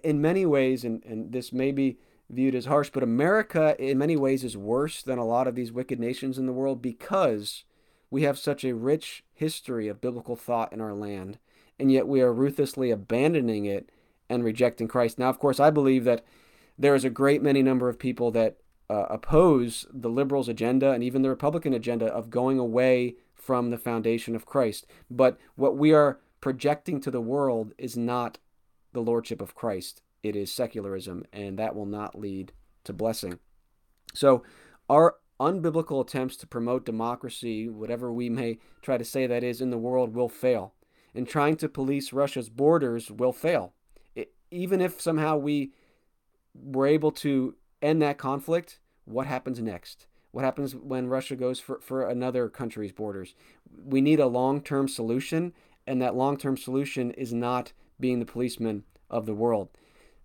In 0.04 0.22
many 0.22 0.46
ways, 0.46 0.84
and, 0.84 1.02
and 1.06 1.32
this 1.32 1.54
may 1.54 1.72
be 1.72 1.98
viewed 2.30 2.56
as 2.56 2.66
harsh, 2.66 2.90
but 2.90 3.04
America 3.04 3.76
in 3.80 3.98
many 3.98 4.18
ways 4.18 4.44
is 4.44 4.58
worse 4.58 5.02
than 5.02 5.18
a 5.18 5.26
lot 5.26 5.48
of 5.48 5.56
these 5.56 5.72
wicked 5.72 6.00
nations 6.00 6.38
in 6.38 6.46
the 6.46 6.54
world 6.54 6.82
because 6.82 7.64
we 8.14 8.22
have 8.22 8.38
such 8.38 8.64
a 8.64 8.76
rich 8.76 9.24
history 9.34 9.88
of 9.88 10.00
biblical 10.00 10.36
thought 10.36 10.72
in 10.72 10.80
our 10.80 10.94
land, 10.94 11.40
and 11.80 11.92
yet 11.92 12.08
we 12.08 12.22
are 12.22 12.32
ruthlessly 12.32 12.92
abandoning 12.92 13.66
it 13.66 13.90
and 14.30 14.44
rejecting 14.44 14.88
Christ. 14.88 15.18
Now, 15.18 15.30
of 15.30 15.40
course, 15.40 15.60
I 15.60 15.72
believe 15.72 16.04
that 16.04 16.24
there 16.78 16.94
is 16.94 17.04
a 17.04 17.10
great 17.10 17.42
many 17.42 17.64
number 17.64 17.90
of 17.90 17.98
people 17.98 18.30
that 18.30 18.58
uh, 18.88 19.08
oppose 19.10 19.88
the 19.92 20.12
liberals' 20.12 20.48
agenda 20.48 20.92
and 20.92 21.04
even 21.04 21.24
the 21.24 21.30
Republican 21.30 21.74
agenda 21.74 22.06
of 22.06 22.30
going 22.30 22.60
away 22.60 23.16
from 23.34 23.72
the 23.72 23.80
foundation 23.80 24.36
of 24.36 24.46
Christ. 24.46 24.86
But 25.10 25.40
what 25.56 25.76
we 25.76 25.92
are 25.92 26.20
projecting 26.40 27.02
to 27.02 27.10
the 27.10 27.20
world 27.20 27.74
is 27.80 27.98
not 27.98 28.38
the 28.92 29.02
lordship 29.02 29.42
of 29.42 29.56
Christ. 29.56 30.04
it 30.22 30.36
is 30.36 30.54
secularism, 30.54 31.26
and 31.34 31.58
that 31.58 31.76
will 31.76 31.88
not 31.88 32.14
lead 32.14 32.54
to 32.84 32.94
blessing. 32.94 33.40
So, 34.14 34.44
our 34.88 35.16
unbiblical 35.44 36.02
attempts 36.02 36.36
to 36.38 36.48
promote 36.48 36.86
democracy, 36.86 37.68
whatever 37.68 38.12
we 38.12 38.30
may 38.30 38.60
try 38.82 38.98
to 38.98 39.06
say 39.06 39.28
that 39.28 39.44
is, 39.44 39.62
in 39.62 39.70
the 39.70 39.78
world 39.78 40.14
will 40.14 40.30
fail. 40.30 40.74
And 41.14 41.28
trying 41.28 41.58
to 41.58 41.70
police 41.70 42.14
Russia's 42.14 42.50
borders 42.50 43.12
will 43.12 43.34
fail. 43.34 43.74
It, 44.16 44.34
even 44.52 44.82
if 44.82 45.00
somehow 45.00 45.38
we 45.38 45.74
were 46.54 46.88
able 46.88 47.12
to 47.12 47.56
end 47.82 48.02
that 48.02 48.18
conflict, 48.18 48.80
what 49.06 49.28
happens 49.28 49.60
next? 49.60 50.08
What 50.32 50.46
happens 50.46 50.76
when 50.76 51.08
Russia 51.08 51.36
goes 51.36 51.60
for, 51.60 51.80
for 51.80 52.08
another 52.08 52.50
country's 52.50 52.92
borders? 52.92 53.36
We 53.86 54.02
need 54.02 54.20
a 54.20 54.28
long 54.28 54.62
term 54.62 54.88
solution, 54.88 55.54
and 55.86 56.02
that 56.02 56.16
long 56.16 56.38
term 56.38 56.58
solution 56.58 57.12
is 57.12 57.34
not 57.34 57.74
being 58.00 58.20
the 58.20 58.26
policeman 58.26 58.84
of 59.10 59.26
the 59.26 59.36
world. 59.36 59.70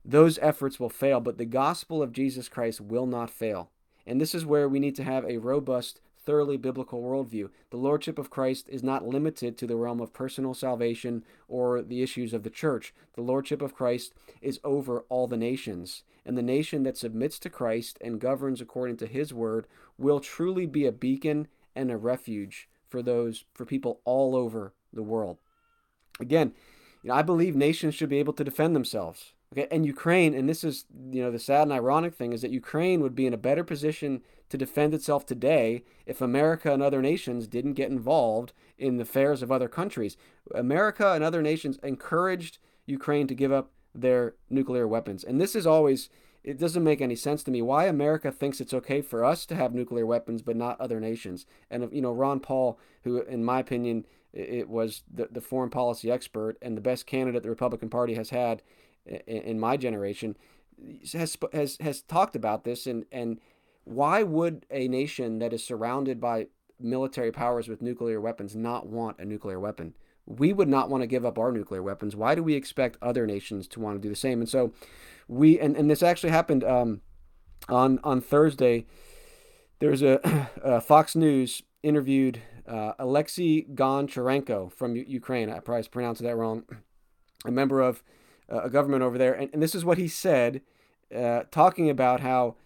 Those 0.05 0.39
efforts 0.39 0.81
will 0.81 0.89
fail, 0.89 1.21
but 1.21 1.37
the 1.37 1.45
gospel 1.45 2.03
of 2.03 2.13
Jesus 2.13 2.49
Christ 2.49 2.81
will 2.81 3.07
not 3.07 3.31
fail. 3.31 3.71
And 4.09 4.19
this 4.19 4.35
is 4.35 4.47
where 4.47 4.69
we 4.69 4.81
need 4.81 4.97
to 4.97 5.05
have 5.05 5.27
a 5.27 5.37
robust, 5.37 6.01
thoroughly 6.17 6.57
biblical 6.57 7.03
worldview. 7.03 7.51
The 7.69 7.77
Lordship 7.77 8.19
of 8.19 8.31
Christ 8.31 8.67
is 8.71 8.83
not 8.83 9.07
limited 9.07 9.59
to 9.59 9.67
the 9.67 9.77
realm 9.77 10.01
of 10.01 10.15
personal 10.15 10.55
salvation 10.55 11.25
or 11.47 11.83
the 11.83 12.03
issues 12.03 12.33
of 12.33 12.43
the 12.43 12.51
church. 12.51 12.95
The 13.17 13.23
Lordship 13.23 13.61
of 13.61 13.75
Christ 13.75 14.15
is 14.41 14.61
over 14.65 15.05
all 15.11 15.27
the 15.27 15.37
nations. 15.37 16.05
And 16.25 16.39
the 16.39 16.43
nation 16.43 16.85
that 16.85 16.97
submits 16.97 17.39
to 17.41 17.51
Christ 17.51 17.99
and 18.01 18.19
governs 18.19 18.63
according 18.63 18.97
to 18.99 19.07
his 19.07 19.35
word 19.35 19.67
will 19.99 20.21
truly 20.21 20.65
be 20.65 20.87
a 20.87 20.93
beacon 20.93 21.47
and 21.77 21.91
a 21.91 21.99
refuge 21.99 22.67
for 22.89 23.03
those, 23.03 23.45
for 23.53 23.67
people 23.67 24.01
all 24.07 24.35
over 24.35 24.73
the 24.91 25.03
world. 25.03 25.39
Again, 26.19 26.55
you 27.03 27.09
know, 27.09 27.15
I 27.15 27.21
believe 27.21 27.55
nations 27.55 27.95
should 27.95 28.09
be 28.09 28.19
able 28.19 28.33
to 28.33 28.45
defend 28.45 28.75
themselves. 28.75 29.35
Okay, 29.53 29.67
and 29.71 29.87
Ukraine, 29.87 30.35
and 30.35 30.49
this 30.49 30.63
is 30.63 30.85
you 31.11 31.23
know 31.23 31.31
the 31.31 31.39
sad 31.39 31.63
and 31.63 31.73
ironic 31.73 32.15
thing 32.15 32.33
is 32.33 32.43
that 32.43 32.51
Ukraine 32.51 33.01
would 33.01 33.15
be 33.15 33.27
in 33.27 33.33
a 33.33 33.39
better 33.39 33.65
position 33.65 34.23
to 34.51 34.59
defend 34.59 34.93
itself 34.93 35.25
today 35.25 35.85
if 36.07 36.21
America 36.21 36.73
and 36.73 36.83
other 36.83 37.01
nations 37.01 37.47
didn't 37.47 37.75
get 37.75 37.91
involved 37.91 38.53
in 38.77 38.97
the 38.97 39.03
affairs 39.03 39.43
of 39.43 39.51
other 39.51 39.69
countries. 39.69 40.17
America 40.55 41.13
and 41.13 41.25
other 41.25 41.43
nations 41.43 41.79
encouraged 41.83 42.59
Ukraine 42.87 43.27
to 43.27 43.35
give 43.35 43.53
up 43.53 43.71
their 43.95 44.35
nuclear 44.51 44.87
weapons, 44.87 45.25
and 45.25 45.41
this 45.41 45.57
is 45.57 45.67
always 45.67 46.11
it 46.45 46.59
doesn't 46.59 46.85
make 46.85 47.01
any 47.01 47.17
sense 47.17 47.43
to 47.43 47.51
me 47.51 47.63
why 47.63 47.87
America 47.87 48.31
thinks 48.31 48.61
it's 48.61 48.73
okay 48.73 49.03
for 49.03 49.25
us 49.25 49.45
to 49.47 49.57
have 49.57 49.75
nuclear 49.75 50.07
weapons 50.07 50.43
but 50.43 50.57
not 50.57 50.81
other 50.81 51.01
nations. 51.01 51.47
And 51.71 51.89
you 51.91 52.03
know 52.03 52.13
Ron 52.13 52.41
Paul, 52.41 52.79
who 53.05 53.23
in 53.23 53.45
my 53.45 53.61
opinion 53.61 54.05
it 54.33 54.69
was 54.69 55.03
the, 55.13 55.29
the 55.31 55.41
foreign 55.41 55.71
policy 55.71 56.11
expert 56.11 56.59
and 56.61 56.77
the 56.77 56.83
best 56.83 57.07
candidate 57.07 57.43
the 57.43 57.49
Republican 57.49 57.89
Party 57.89 58.15
has 58.15 58.31
had 58.31 58.63
in 59.27 59.59
my 59.59 59.77
generation 59.77 60.37
has 61.13 61.37
has 61.53 61.77
has 61.81 62.03
talked 62.03 62.37
about 62.37 62.65
this 62.65 62.87
and 62.87 63.05
and 63.11 63.41
why 63.85 64.23
would 64.23 64.67
a 64.71 64.87
nation 64.87 65.39
that 65.39 65.53
is 65.53 65.65
surrounded 65.65 66.21
by 66.21 66.47
military 66.79 67.33
powers 67.33 67.69
with 67.69 67.81
nuclear 67.81 68.21
weapons 68.21 68.55
not 68.55 68.87
want 68.87 69.19
a 69.19 69.25
nuclear 69.25 69.59
weapon? 69.59 69.95
We 70.27 70.53
would 70.53 70.69
not 70.69 70.91
want 70.91 71.03
to 71.03 71.07
give 71.07 71.25
up 71.25 71.39
our 71.39 71.51
nuclear 71.51 71.83
weapons. 71.83 72.15
Why 72.15 72.35
do 72.35 72.43
we 72.43 72.55
expect 72.55 72.99
other 73.01 73.27
nations 73.27 73.67
to 73.69 73.81
want 73.81 73.97
to 73.97 74.03
do 74.03 74.11
the 74.11 74.17
same? 74.17 74.41
And 74.41 74.49
so 74.49 74.75
we 75.27 75.59
and, 75.59 75.75
and 75.77 75.91
this 75.91 76.03
actually 76.03 76.31
happened 76.31 76.65
um, 76.65 77.01
on 77.69 77.99
on 78.05 78.21
Thursday. 78.21 78.87
There's 79.79 80.03
a, 80.03 80.51
a 80.63 80.81
Fox 80.81 81.17
News 81.17 81.63
interviewed 81.83 82.43
uh, 82.67 82.93
Alexei 82.99 83.65
Goncharenko 83.75 84.71
from 84.71 84.97
U- 84.97 85.05
Ukraine. 85.09 85.49
I 85.49 85.61
probably 85.61 85.89
pronounced 85.89 86.23
that 86.23 86.37
wrong. 86.37 86.65
A 87.47 87.51
member 87.51 87.81
of 87.81 88.03
a 88.49 88.71
government 88.71 89.03
over 89.03 89.19
there, 89.19 89.35
and, 89.35 89.51
and 89.53 89.63
this 89.63 89.75
is 89.75 89.85
what 89.85 89.99
he 89.99 90.09
said, 90.09 90.63
uh, 91.15 91.43
talking 91.51 91.89
about 91.91 92.21
how 92.21 92.57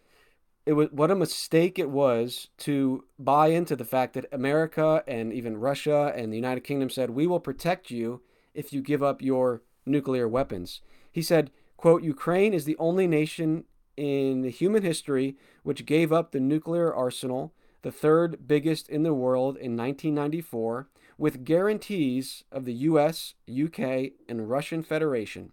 it 0.64 0.74
was 0.74 0.88
what 0.92 1.10
a 1.10 1.16
mistake 1.16 1.78
it 1.78 1.90
was 1.90 2.48
to 2.56 3.04
buy 3.18 3.48
into 3.48 3.74
the 3.74 3.84
fact 3.84 4.14
that 4.14 4.26
America 4.32 5.02
and 5.08 5.32
even 5.32 5.56
Russia 5.56 6.12
and 6.14 6.32
the 6.32 6.36
United 6.36 6.62
Kingdom 6.62 6.88
said 6.88 7.10
we 7.10 7.26
will 7.26 7.40
protect 7.40 7.90
you 7.90 8.22
if 8.54 8.72
you 8.72 8.80
give 8.80 9.02
up 9.02 9.20
your 9.20 9.62
nuclear 9.84 10.28
weapons. 10.28 10.80
He 11.10 11.22
said, 11.22 11.50
quote, 11.76 12.02
Ukraine 12.02 12.54
is 12.54 12.64
the 12.64 12.76
only 12.78 13.06
nation 13.06 13.64
in 13.96 14.44
human 14.44 14.82
history 14.82 15.36
which 15.62 15.86
gave 15.86 16.12
up 16.12 16.30
the 16.30 16.40
nuclear 16.40 16.94
arsenal, 16.94 17.52
the 17.82 17.92
third 17.92 18.46
biggest 18.46 18.88
in 18.88 19.02
the 19.02 19.14
world 19.14 19.56
in 19.56 19.76
1994, 19.76 20.88
with 21.18 21.44
guarantees 21.44 22.44
of 22.52 22.64
the 22.64 22.72
US, 22.72 23.34
UK, 23.50 24.12
and 24.28 24.48
Russian 24.48 24.82
Federation. 24.82 25.52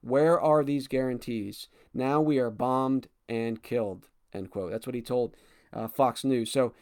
Where 0.00 0.40
are 0.40 0.64
these 0.64 0.88
guarantees? 0.88 1.68
Now 1.92 2.20
we 2.20 2.38
are 2.38 2.50
bombed 2.50 3.08
and 3.28 3.62
killed. 3.62 4.08
End 4.32 4.50
quote. 4.50 4.70
That's 4.70 4.86
what 4.86 4.94
he 4.94 5.02
told 5.02 5.36
uh, 5.72 5.88
Fox 5.88 6.24
News. 6.24 6.50
So 6.50 6.72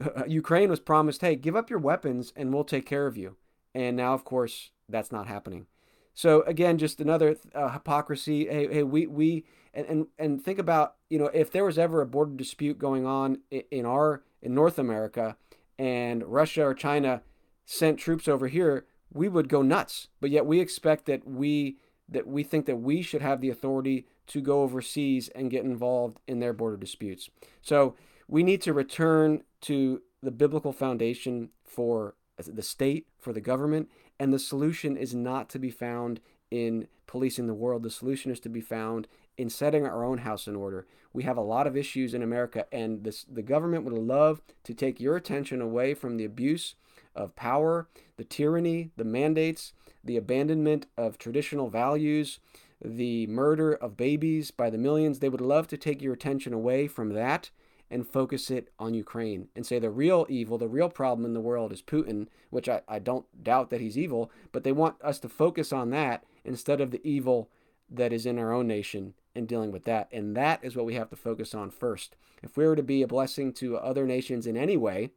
uh, 0.00 0.24
Ukraine 0.26 0.70
was 0.70 0.80
promised, 0.80 1.20
hey, 1.20 1.36
give 1.36 1.56
up 1.56 1.70
your 1.70 1.78
weapons 1.78 2.32
and 2.36 2.52
we'll 2.52 2.64
take 2.64 2.86
care 2.86 3.06
of 3.06 3.16
you. 3.16 3.36
And 3.74 3.96
now, 3.96 4.14
of 4.14 4.24
course, 4.24 4.70
that's 4.88 5.12
not 5.12 5.26
happening. 5.26 5.66
So 6.14 6.42
again, 6.42 6.78
just 6.78 7.00
another 7.00 7.36
uh, 7.54 7.70
hypocrisy. 7.70 8.46
Hey, 8.46 8.68
hey, 8.72 8.82
we 8.82 9.06
we 9.06 9.44
and, 9.72 9.86
and 9.86 10.06
and 10.18 10.44
think 10.44 10.58
about 10.58 10.96
you 11.08 11.18
know 11.18 11.30
if 11.32 11.50
there 11.50 11.64
was 11.64 11.78
ever 11.78 12.00
a 12.00 12.06
border 12.06 12.34
dispute 12.34 12.78
going 12.78 13.06
on 13.06 13.38
in, 13.50 13.62
in 13.70 13.86
our 13.86 14.22
in 14.42 14.52
North 14.52 14.78
America, 14.78 15.36
and 15.78 16.24
Russia 16.24 16.66
or 16.66 16.74
China 16.74 17.22
sent 17.64 17.98
troops 17.98 18.28
over 18.28 18.48
here, 18.48 18.86
we 19.12 19.28
would 19.28 19.48
go 19.48 19.62
nuts. 19.62 20.08
But 20.20 20.30
yet 20.30 20.44
we 20.46 20.60
expect 20.60 21.06
that 21.06 21.26
we 21.26 21.78
that 22.10 22.26
we 22.26 22.42
think 22.42 22.66
that 22.66 22.76
we 22.76 23.02
should 23.02 23.22
have 23.22 23.40
the 23.40 23.50
authority 23.50 24.06
to 24.26 24.40
go 24.40 24.62
overseas 24.62 25.28
and 25.28 25.50
get 25.50 25.64
involved 25.64 26.18
in 26.26 26.40
their 26.40 26.52
border 26.52 26.76
disputes. 26.76 27.30
So 27.62 27.94
we 28.28 28.42
need 28.42 28.62
to 28.62 28.72
return 28.72 29.42
to 29.62 30.02
the 30.22 30.30
biblical 30.30 30.72
foundation 30.72 31.50
for 31.64 32.14
the 32.38 32.62
state, 32.62 33.06
for 33.18 33.32
the 33.32 33.40
government, 33.40 33.90
and 34.18 34.32
the 34.32 34.38
solution 34.38 34.96
is 34.96 35.14
not 35.14 35.48
to 35.50 35.58
be 35.58 35.70
found 35.70 36.20
in 36.50 36.86
policing 37.06 37.46
the 37.46 37.54
world. 37.54 37.82
The 37.82 37.90
solution 37.90 38.30
is 38.30 38.40
to 38.40 38.48
be 38.48 38.60
found 38.60 39.06
in 39.36 39.48
setting 39.50 39.86
our 39.86 40.04
own 40.04 40.18
house 40.18 40.46
in 40.46 40.56
order. 40.56 40.86
We 41.12 41.22
have 41.24 41.36
a 41.36 41.42
lot 41.42 41.66
of 41.66 41.76
issues 41.76 42.14
in 42.14 42.22
America, 42.22 42.66
and 42.72 43.04
this, 43.04 43.24
the 43.24 43.42
government 43.42 43.84
would 43.84 43.94
love 43.94 44.42
to 44.64 44.74
take 44.74 45.00
your 45.00 45.16
attention 45.16 45.60
away 45.60 45.94
from 45.94 46.16
the 46.16 46.24
abuse 46.24 46.74
of 47.14 47.34
power, 47.34 47.88
the 48.16 48.24
tyranny, 48.24 48.90
the 48.96 49.04
mandates, 49.04 49.72
the 50.02 50.16
abandonment 50.16 50.86
of 50.96 51.18
traditional 51.18 51.68
values, 51.68 52.38
the 52.82 53.26
murder 53.26 53.72
of 53.72 53.96
babies 53.96 54.50
by 54.50 54.70
the 54.70 54.78
millions. 54.78 55.18
They 55.18 55.28
would 55.28 55.40
love 55.40 55.66
to 55.68 55.76
take 55.76 56.00
your 56.00 56.14
attention 56.14 56.52
away 56.52 56.86
from 56.86 57.10
that 57.10 57.50
and 57.90 58.06
focus 58.06 58.50
it 58.50 58.70
on 58.78 58.94
Ukraine 58.94 59.48
and 59.56 59.66
say 59.66 59.78
the 59.78 59.90
real 59.90 60.24
evil, 60.28 60.58
the 60.58 60.68
real 60.68 60.88
problem 60.88 61.26
in 61.26 61.34
the 61.34 61.40
world 61.40 61.72
is 61.72 61.82
Putin, 61.82 62.28
which 62.50 62.68
I, 62.68 62.82
I 62.88 63.00
don't 63.00 63.26
doubt 63.42 63.70
that 63.70 63.80
he's 63.80 63.98
evil, 63.98 64.30
but 64.52 64.62
they 64.62 64.72
want 64.72 65.02
us 65.02 65.18
to 65.20 65.28
focus 65.28 65.72
on 65.72 65.90
that 65.90 66.24
instead 66.44 66.80
of 66.80 66.92
the 66.92 67.00
evil 67.06 67.50
that 67.90 68.12
is 68.12 68.26
in 68.26 68.38
our 68.38 68.52
own 68.52 68.68
nation 68.68 69.14
and 69.34 69.48
dealing 69.48 69.72
with 69.72 69.84
that. 69.84 70.08
And 70.12 70.36
that 70.36 70.60
is 70.62 70.76
what 70.76 70.86
we 70.86 70.94
have 70.94 71.10
to 71.10 71.16
focus 71.16 71.54
on 71.54 71.70
first. 71.70 72.16
If 72.42 72.56
we 72.56 72.64
were 72.64 72.76
to 72.76 72.82
be 72.82 73.02
a 73.02 73.08
blessing 73.08 73.52
to 73.54 73.76
other 73.76 74.06
nations 74.06 74.46
in 74.46 74.56
any 74.56 74.76
way, 74.76 75.10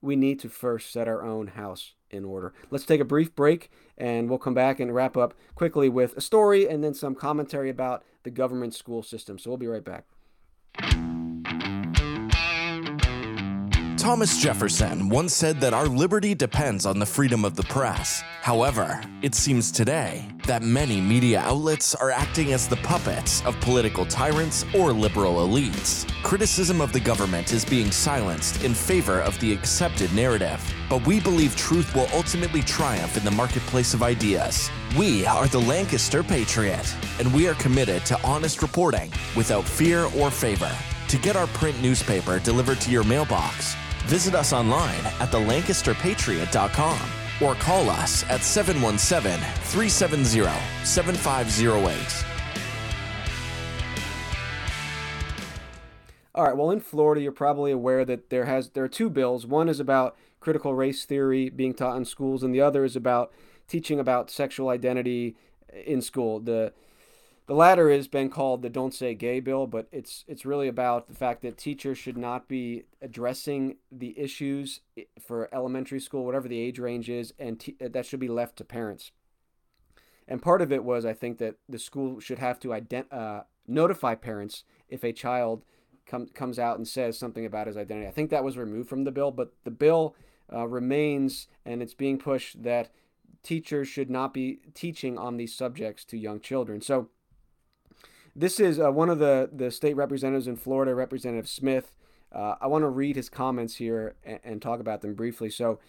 we 0.00 0.16
need 0.16 0.40
to 0.40 0.48
first 0.48 0.90
set 0.90 1.08
our 1.08 1.22
own 1.22 1.48
house 1.48 1.92
in 2.10 2.24
order. 2.24 2.52
Let's 2.70 2.84
take 2.84 3.00
a 3.00 3.04
brief 3.04 3.34
break 3.34 3.70
and 3.98 4.28
we'll 4.28 4.38
come 4.38 4.54
back 4.54 4.80
and 4.80 4.94
wrap 4.94 5.16
up 5.16 5.34
quickly 5.54 5.88
with 5.88 6.16
a 6.16 6.20
story 6.20 6.68
and 6.68 6.82
then 6.82 6.94
some 6.94 7.14
commentary 7.14 7.70
about 7.70 8.04
the 8.22 8.30
government 8.30 8.74
school 8.74 9.02
system. 9.02 9.38
So 9.38 9.50
we'll 9.50 9.58
be 9.58 9.66
right 9.66 9.84
back. 9.84 10.04
Thomas 14.06 14.40
Jefferson 14.40 15.08
once 15.08 15.34
said 15.34 15.60
that 15.60 15.74
our 15.74 15.88
liberty 15.88 16.32
depends 16.32 16.86
on 16.86 17.00
the 17.00 17.04
freedom 17.04 17.44
of 17.44 17.56
the 17.56 17.64
press. 17.64 18.22
However, 18.40 19.02
it 19.20 19.34
seems 19.34 19.72
today 19.72 20.24
that 20.46 20.62
many 20.62 21.00
media 21.00 21.40
outlets 21.40 21.92
are 21.92 22.12
acting 22.12 22.52
as 22.52 22.68
the 22.68 22.76
puppets 22.76 23.44
of 23.44 23.60
political 23.62 24.06
tyrants 24.06 24.64
or 24.76 24.92
liberal 24.92 25.44
elites. 25.44 26.06
Criticism 26.22 26.80
of 26.80 26.92
the 26.92 27.00
government 27.00 27.52
is 27.52 27.64
being 27.64 27.90
silenced 27.90 28.62
in 28.62 28.74
favor 28.74 29.22
of 29.22 29.36
the 29.40 29.52
accepted 29.52 30.14
narrative. 30.14 30.62
But 30.88 31.04
we 31.04 31.18
believe 31.18 31.56
truth 31.56 31.92
will 31.92 32.06
ultimately 32.14 32.62
triumph 32.62 33.16
in 33.16 33.24
the 33.24 33.32
marketplace 33.32 33.92
of 33.92 34.04
ideas. 34.04 34.70
We 34.96 35.26
are 35.26 35.48
the 35.48 35.62
Lancaster 35.62 36.22
Patriot, 36.22 36.94
and 37.18 37.34
we 37.34 37.48
are 37.48 37.54
committed 37.54 38.06
to 38.06 38.22
honest 38.22 38.62
reporting 38.62 39.10
without 39.34 39.64
fear 39.64 40.08
or 40.16 40.30
favor. 40.30 40.70
To 41.08 41.18
get 41.18 41.34
our 41.34 41.48
print 41.48 41.82
newspaper 41.82 42.38
delivered 42.38 42.80
to 42.82 42.90
your 42.92 43.04
mailbox, 43.04 43.76
Visit 44.06 44.34
us 44.34 44.52
online 44.52 45.04
at 45.18 45.30
thelancasterpatriot.com 45.30 47.00
or 47.42 47.54
call 47.56 47.90
us 47.90 48.24
at 48.30 48.42
717 48.42 49.38
370 49.64 50.84
7508. 50.84 52.36
All 56.36 56.44
right. 56.44 56.56
Well, 56.56 56.70
in 56.70 56.80
Florida, 56.80 57.20
you're 57.20 57.32
probably 57.32 57.72
aware 57.72 58.04
that 58.04 58.30
there 58.30 58.44
has 58.44 58.70
there 58.70 58.84
are 58.84 58.88
two 58.88 59.10
bills. 59.10 59.46
One 59.46 59.68
is 59.68 59.80
about 59.80 60.16
critical 60.38 60.74
race 60.74 61.04
theory 61.04 61.48
being 61.48 61.74
taught 61.74 61.96
in 61.96 62.04
schools, 62.04 62.42
and 62.42 62.54
the 62.54 62.60
other 62.60 62.84
is 62.84 62.94
about 62.94 63.32
teaching 63.66 63.98
about 63.98 64.30
sexual 64.30 64.68
identity 64.68 65.34
in 65.84 66.00
school. 66.00 66.38
The 66.38 66.72
The 67.46 67.54
latter 67.54 67.90
has 67.90 68.08
been 68.08 68.28
called 68.28 68.62
the 68.62 68.68
"Don't 68.68 68.92
Say 68.92 69.14
Gay" 69.14 69.38
bill, 69.38 69.68
but 69.68 69.86
it's 69.92 70.24
it's 70.26 70.44
really 70.44 70.66
about 70.66 71.06
the 71.06 71.14
fact 71.14 71.42
that 71.42 71.56
teachers 71.56 71.96
should 71.96 72.16
not 72.16 72.48
be 72.48 72.84
addressing 73.00 73.76
the 73.90 74.18
issues 74.18 74.80
for 75.20 75.48
elementary 75.54 76.00
school, 76.00 76.24
whatever 76.24 76.48
the 76.48 76.58
age 76.58 76.80
range 76.80 77.08
is, 77.08 77.32
and 77.38 77.60
t- 77.60 77.76
that 77.78 78.04
should 78.04 78.18
be 78.18 78.28
left 78.28 78.56
to 78.56 78.64
parents. 78.64 79.12
And 80.26 80.42
part 80.42 80.60
of 80.60 80.72
it 80.72 80.82
was, 80.82 81.06
I 81.06 81.12
think, 81.12 81.38
that 81.38 81.54
the 81.68 81.78
school 81.78 82.18
should 82.18 82.40
have 82.40 82.58
to 82.60 82.68
ident- 82.68 83.12
uh, 83.12 83.44
notify 83.68 84.16
parents 84.16 84.64
if 84.88 85.04
a 85.04 85.12
child 85.12 85.64
com- 86.04 86.26
comes 86.26 86.58
out 86.58 86.78
and 86.78 86.88
says 86.88 87.16
something 87.16 87.46
about 87.46 87.68
his 87.68 87.76
identity. 87.76 88.08
I 88.08 88.10
think 88.10 88.30
that 88.30 88.42
was 88.42 88.58
removed 88.58 88.88
from 88.88 89.04
the 89.04 89.12
bill, 89.12 89.30
but 89.30 89.52
the 89.62 89.70
bill 89.70 90.16
uh, 90.52 90.66
remains, 90.66 91.46
and 91.64 91.80
it's 91.80 91.94
being 91.94 92.18
pushed 92.18 92.64
that 92.64 92.90
teachers 93.44 93.86
should 93.86 94.10
not 94.10 94.34
be 94.34 94.58
teaching 94.74 95.16
on 95.16 95.36
these 95.36 95.54
subjects 95.54 96.04
to 96.06 96.18
young 96.18 96.40
children. 96.40 96.80
So 96.80 97.10
this 98.36 98.60
is 98.60 98.78
uh, 98.78 98.92
one 98.92 99.08
of 99.08 99.18
the, 99.18 99.48
the 99.50 99.70
state 99.70 99.96
representatives 99.96 100.46
in 100.46 100.56
Florida, 100.56 100.94
Representative 100.94 101.48
Smith. 101.48 101.92
Uh, 102.30 102.56
I 102.60 102.66
want 102.66 102.82
to 102.82 102.88
read 102.88 103.16
his 103.16 103.30
comments 103.30 103.76
here 103.76 104.14
and, 104.24 104.38
and 104.44 104.62
talk 104.62 104.78
about 104.78 105.00
them 105.00 105.14
briefly. 105.14 105.48
So 105.48 105.80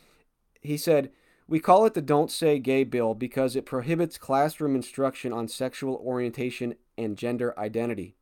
he 0.62 0.78
said, 0.78 1.12
We 1.48 1.60
call 1.60 1.86
it 1.86 1.94
the 1.94 2.02
Don't 2.02 2.32
Say 2.32 2.58
Gay 2.60 2.86
bill 2.86 3.14
because 3.14 3.56
it 3.58 3.66
prohibits 3.66 4.18
classroom 4.18 4.76
instruction 4.76 5.34
on 5.34 5.50
sexual 5.50 5.96
orientation 5.96 6.76
and 6.98 7.18
gender 7.18 7.54
identity. 7.60 8.16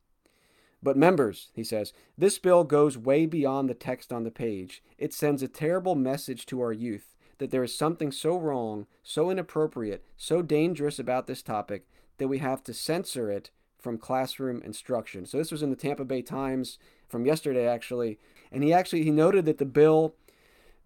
But 0.82 0.98
members, 0.98 1.50
he 1.54 1.64
says, 1.64 1.94
this 2.18 2.38
bill 2.38 2.64
goes 2.64 2.98
way 2.98 3.26
beyond 3.26 3.70
the 3.70 3.74
text 3.74 4.12
on 4.12 4.24
the 4.24 4.32
page. 4.32 4.84
It 4.98 5.14
sends 5.14 5.42
a 5.42 5.48
terrible 5.48 5.96
message 5.96 6.46
to 6.48 6.62
our 6.62 6.74
youth 6.74 7.16
that 7.38 7.52
there 7.52 7.64
is 7.64 7.76
something 7.76 8.12
so 8.12 8.38
wrong, 8.38 8.88
so 9.04 9.30
inappropriate, 9.30 10.04
so 10.16 10.42
dangerous 10.42 11.00
about 11.00 11.28
this 11.28 11.42
topic 11.42 11.88
that 12.18 12.28
we 12.28 12.38
have 12.38 12.64
to 12.64 12.74
censor 12.74 13.32
it 13.32 13.50
from 13.86 14.00
classroom 14.00 14.64
instruction. 14.64 15.28
So 15.28 15.38
this 15.38 15.52
was 15.52 15.62
in 15.62 15.70
the 15.70 15.76
Tampa 15.76 16.04
Bay 16.04 16.24
Times 16.24 16.80
from 17.08 17.24
yesterday 17.24 17.68
actually, 17.68 18.18
and 18.52 18.64
he 18.64 18.74
actually 18.74 19.04
he 19.04 19.12
noted 19.12 19.46
that 19.46 19.60
the 19.60 19.66
bill 19.66 20.16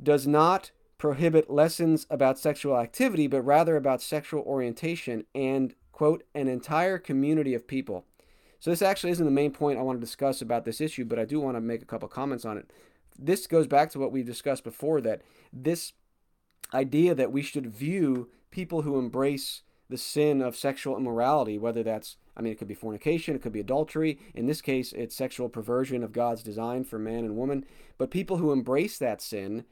does 0.03 0.27
not 0.27 0.71
prohibit 0.97 1.49
lessons 1.49 2.05
about 2.09 2.38
sexual 2.38 2.77
activity 2.77 3.25
but 3.25 3.41
rather 3.41 3.77
about 3.77 4.01
sexual 4.01 4.41
orientation 4.41 5.23
and 5.33 5.75
quote 5.93 6.25
an 6.35 6.49
entire 6.49 6.97
community 6.97 7.53
of 7.53 7.67
people. 7.67 8.03
So 8.59 8.69
this 8.69 8.81
actually 8.81 9.12
isn't 9.12 9.25
the 9.25 9.31
main 9.31 9.51
point 9.51 9.79
I 9.79 9.83
want 9.83 9.97
to 9.97 10.05
discuss 10.05 10.41
about 10.41 10.65
this 10.65 10.81
issue, 10.81 11.05
but 11.05 11.19
I 11.19 11.23
do 11.23 11.39
want 11.39 11.55
to 11.55 11.62
make 11.62 11.81
a 11.81 11.85
couple 11.85 12.09
comments 12.09 12.43
on 12.43 12.57
it. 12.57 12.69
This 13.17 13.47
goes 13.47 13.65
back 13.65 13.91
to 13.91 13.99
what 13.99 14.12
we 14.12 14.23
discussed 14.23 14.65
before 14.65 14.99
that 14.99 15.21
this 15.53 15.93
idea 16.73 17.15
that 17.15 17.31
we 17.31 17.43
should 17.43 17.67
view 17.67 18.27
people 18.51 18.81
who 18.81 18.99
embrace 18.99 19.62
the 19.89 19.97
sin 19.97 20.41
of 20.41 20.56
sexual 20.56 20.97
immorality, 20.97 21.58
whether 21.58 21.84
that's 21.84 22.17
I 22.39 22.41
mean, 22.41 22.54
it 22.54 22.58
could 22.58 22.69
be 22.69 22.73
fornication, 22.73 23.36
it 23.36 23.41
could 23.41 23.52
be 23.52 23.60
adultery. 23.60 24.17
In 24.34 24.47
this 24.47 24.62
case, 24.62 24.93
it's 24.93 25.13
sexual 25.13 25.49
perversion 25.49 26.04
of 26.04 26.13
God's 26.13 26.41
design 26.41 26.86
for 26.86 26.97
man 26.97 27.25
and 27.25 27.36
woman. 27.36 27.65
But 27.97 28.12
people 28.12 28.38
who 28.38 28.54
embrace 28.54 28.97
that 28.97 29.21
sin, 29.21 29.65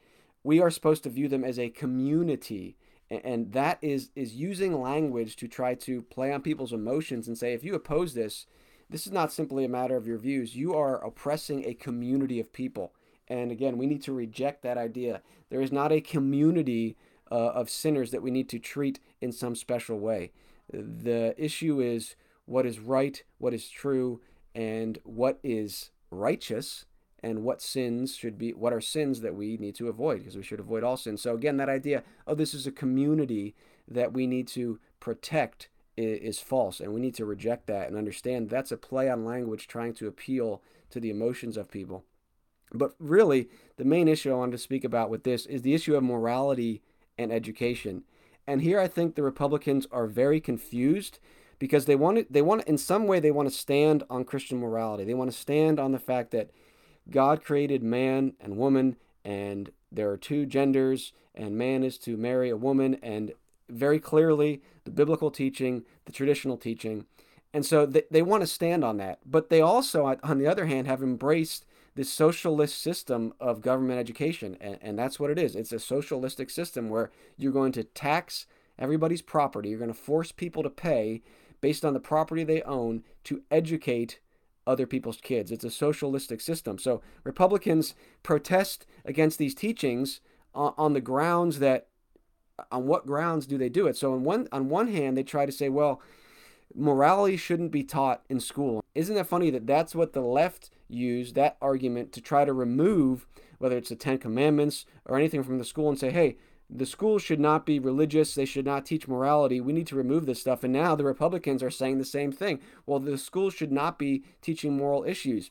we 0.44 0.60
are 0.60 0.70
supposed 0.70 1.02
to 1.04 1.08
view 1.08 1.28
them 1.28 1.44
as 1.44 1.58
a 1.58 1.70
community. 1.70 2.76
And 3.10 3.52
that 3.52 3.78
is, 3.80 4.10
is 4.14 4.34
using 4.34 4.82
language 4.82 5.36
to 5.36 5.48
try 5.48 5.76
to 5.76 6.02
play 6.02 6.30
on 6.30 6.42
people's 6.42 6.74
emotions 6.74 7.26
and 7.26 7.38
say, 7.38 7.54
if 7.54 7.64
you 7.64 7.74
oppose 7.74 8.12
this, 8.12 8.46
this 8.90 9.06
is 9.06 9.12
not 9.12 9.32
simply 9.32 9.64
a 9.64 9.68
matter 9.68 9.96
of 9.96 10.06
your 10.06 10.18
views. 10.18 10.54
You 10.54 10.74
are 10.74 11.02
oppressing 11.02 11.64
a 11.64 11.72
community 11.72 12.38
of 12.38 12.52
people. 12.52 12.92
And 13.28 13.50
again, 13.50 13.78
we 13.78 13.86
need 13.86 14.02
to 14.02 14.12
reject 14.12 14.62
that 14.62 14.76
idea. 14.76 15.22
There 15.48 15.62
is 15.62 15.72
not 15.72 15.90
a 15.90 16.02
community 16.02 16.98
uh, 17.30 17.34
of 17.34 17.70
sinners 17.70 18.10
that 18.10 18.22
we 18.22 18.30
need 18.30 18.48
to 18.50 18.58
treat 18.58 19.00
in 19.20 19.32
some 19.32 19.54
special 19.54 19.98
way. 19.98 20.32
The 20.72 21.34
issue 21.36 21.80
is 21.80 22.16
what 22.44 22.66
is 22.66 22.78
right, 22.78 23.22
what 23.38 23.54
is 23.54 23.68
true, 23.68 24.20
and 24.54 24.98
what 25.04 25.38
is 25.42 25.90
righteous, 26.10 26.86
and 27.22 27.42
what 27.42 27.60
sins 27.60 28.14
should 28.14 28.38
be, 28.38 28.52
what 28.52 28.72
are 28.72 28.80
sins 28.80 29.20
that 29.20 29.34
we 29.34 29.56
need 29.56 29.74
to 29.76 29.88
avoid, 29.88 30.18
because 30.18 30.36
we 30.36 30.42
should 30.42 30.60
avoid 30.60 30.84
all 30.84 30.96
sins. 30.96 31.22
So, 31.22 31.34
again, 31.34 31.56
that 31.56 31.68
idea, 31.68 32.02
oh, 32.26 32.34
this 32.34 32.54
is 32.54 32.66
a 32.66 32.72
community 32.72 33.54
that 33.86 34.12
we 34.12 34.26
need 34.26 34.46
to 34.48 34.78
protect 35.00 35.68
is, 35.96 36.38
false, 36.38 36.78
and 36.78 36.94
we 36.94 37.00
need 37.00 37.14
to 37.14 37.24
reject 37.24 37.66
that 37.66 37.88
and 37.88 37.96
understand 37.96 38.48
that's 38.48 38.70
a 38.70 38.76
play 38.76 39.10
on 39.10 39.24
language 39.24 39.66
trying 39.66 39.92
to 39.94 40.06
appeal 40.06 40.62
to 40.90 41.00
the 41.00 41.10
emotions 41.10 41.56
of 41.56 41.70
people. 41.70 42.04
But 42.72 42.94
really, 43.00 43.48
the 43.78 43.84
main 43.84 44.06
issue 44.06 44.30
I 44.30 44.36
wanted 44.36 44.52
to 44.52 44.58
speak 44.58 44.84
about 44.84 45.10
with 45.10 45.24
this 45.24 45.44
is 45.46 45.62
the 45.62 45.74
issue 45.74 45.96
of 45.96 46.04
morality 46.04 46.82
and 47.18 47.32
education. 47.32 48.04
And 48.46 48.62
here 48.62 48.80
I 48.80 48.88
think 48.88 49.14
the 49.14 49.22
Republicans 49.22 49.86
are 49.92 50.06
very 50.06 50.40
confused 50.40 51.18
because 51.58 51.84
they 51.84 51.96
want 51.96 52.18
to, 52.18 52.26
they 52.30 52.42
want 52.42 52.64
in 52.64 52.78
some 52.78 53.06
way 53.06 53.20
they 53.20 53.30
want 53.30 53.48
to 53.48 53.54
stand 53.54 54.04
on 54.08 54.24
Christian 54.24 54.58
morality. 54.58 55.04
They 55.04 55.14
want 55.14 55.30
to 55.30 55.36
stand 55.36 55.78
on 55.78 55.92
the 55.92 55.98
fact 55.98 56.30
that 56.30 56.50
God 57.10 57.44
created 57.44 57.82
man 57.82 58.34
and 58.40 58.56
woman 58.56 58.96
and 59.24 59.70
there 59.90 60.10
are 60.10 60.16
two 60.16 60.46
genders 60.46 61.12
and 61.34 61.56
man 61.56 61.82
is 61.82 61.98
to 61.98 62.16
marry 62.16 62.50
a 62.50 62.56
woman 62.56 62.98
and 63.02 63.32
very 63.68 63.98
clearly 63.98 64.62
the 64.84 64.90
biblical 64.90 65.30
teaching, 65.30 65.84
the 66.04 66.12
traditional 66.12 66.56
teaching. 66.56 67.06
And 67.52 67.64
so 67.64 67.86
they, 67.86 68.02
they 68.10 68.22
want 68.22 68.42
to 68.42 68.46
stand 68.46 68.84
on 68.84 68.98
that. 68.98 69.20
But 69.24 69.48
they 69.48 69.60
also, 69.60 70.18
on 70.22 70.38
the 70.38 70.46
other 70.46 70.66
hand, 70.66 70.86
have 70.86 71.02
embraced 71.02 71.64
this 71.98 72.08
socialist 72.12 72.80
system 72.80 73.34
of 73.40 73.60
government 73.60 73.98
education. 73.98 74.56
And, 74.60 74.78
and 74.80 74.96
that's 74.96 75.18
what 75.18 75.30
it 75.30 75.38
is 75.38 75.56
it's 75.56 75.72
a 75.72 75.80
socialistic 75.80 76.48
system 76.48 76.88
where 76.88 77.10
you're 77.36 77.52
going 77.52 77.72
to 77.72 77.82
tax 77.82 78.46
everybody's 78.78 79.20
property, 79.20 79.70
you're 79.70 79.80
going 79.80 79.92
to 79.92 79.94
force 79.94 80.30
people 80.30 80.62
to 80.62 80.70
pay 80.70 81.22
based 81.60 81.84
on 81.84 81.94
the 81.94 82.00
property 82.00 82.44
they 82.44 82.62
own 82.62 83.02
to 83.24 83.42
educate 83.50 84.20
other 84.64 84.86
people's 84.86 85.20
kids. 85.20 85.50
It's 85.50 85.64
a 85.64 85.70
socialistic 85.70 86.40
system. 86.40 86.78
So 86.78 87.02
Republicans 87.24 87.96
protest 88.22 88.86
against 89.04 89.38
these 89.38 89.54
teachings 89.54 90.20
on, 90.54 90.74
on 90.78 90.92
the 90.92 91.00
grounds 91.00 91.58
that 91.58 91.88
on 92.70 92.86
what 92.86 93.06
grounds 93.06 93.44
do 93.48 93.58
they 93.58 93.68
do 93.68 93.88
it? 93.88 93.96
So 93.96 94.12
on 94.12 94.22
one 94.22 94.46
on 94.52 94.68
one 94.68 94.86
hand 94.86 95.16
they 95.16 95.24
try 95.24 95.46
to 95.46 95.52
say, 95.52 95.68
well, 95.68 96.00
morality 96.74 97.36
shouldn't 97.36 97.72
be 97.72 97.84
taught 97.84 98.22
in 98.28 98.40
school. 98.40 98.82
Isn't 98.94 99.14
that 99.14 99.26
funny 99.26 99.50
that 99.50 99.66
that's 99.66 99.94
what 99.94 100.12
the 100.12 100.20
left 100.20 100.70
used 100.88 101.34
that 101.34 101.56
argument 101.60 102.12
to 102.12 102.20
try 102.20 102.44
to 102.44 102.52
remove 102.52 103.26
whether 103.58 103.76
it's 103.76 103.88
the 103.88 103.96
10 103.96 104.18
commandments 104.18 104.86
or 105.04 105.16
anything 105.16 105.42
from 105.42 105.58
the 105.58 105.64
school 105.64 105.88
and 105.88 105.98
say, 105.98 106.10
"Hey, 106.10 106.36
the 106.70 106.86
schools 106.86 107.22
should 107.22 107.40
not 107.40 107.64
be 107.64 107.78
religious. 107.78 108.34
They 108.34 108.44
should 108.44 108.66
not 108.66 108.84
teach 108.84 109.08
morality. 109.08 109.60
We 109.60 109.72
need 109.72 109.86
to 109.88 109.96
remove 109.96 110.26
this 110.26 110.40
stuff. 110.40 110.62
And 110.62 110.72
now 110.72 110.94
the 110.94 111.04
Republicans 111.04 111.62
are 111.62 111.70
saying 111.70 111.98
the 111.98 112.04
same 112.04 112.30
thing. 112.30 112.60
Well, 112.86 113.00
the 113.00 113.16
schools 113.16 113.54
should 113.54 113.72
not 113.72 113.98
be 113.98 114.22
teaching 114.42 114.76
moral 114.76 115.04
issues. 115.04 115.50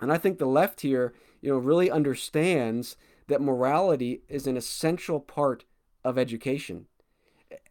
And 0.00 0.12
I 0.12 0.18
think 0.18 0.38
the 0.38 0.46
left 0.46 0.82
here, 0.82 1.12
you 1.40 1.50
know, 1.50 1.58
really 1.58 1.90
understands 1.90 2.96
that 3.26 3.40
morality 3.40 4.22
is 4.28 4.46
an 4.46 4.56
essential 4.56 5.18
part 5.18 5.64
of 6.04 6.18
education. 6.18 6.86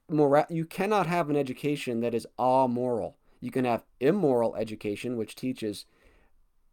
Moral, 0.09 0.45
you 0.49 0.65
cannot 0.65 1.07
have 1.07 1.29
an 1.29 1.35
education 1.35 2.01
that 2.01 2.13
is 2.13 2.27
amoral. 2.39 3.17
You 3.39 3.51
can 3.51 3.65
have 3.65 3.83
immoral 3.99 4.55
education, 4.55 5.17
which 5.17 5.35
teaches 5.35 5.85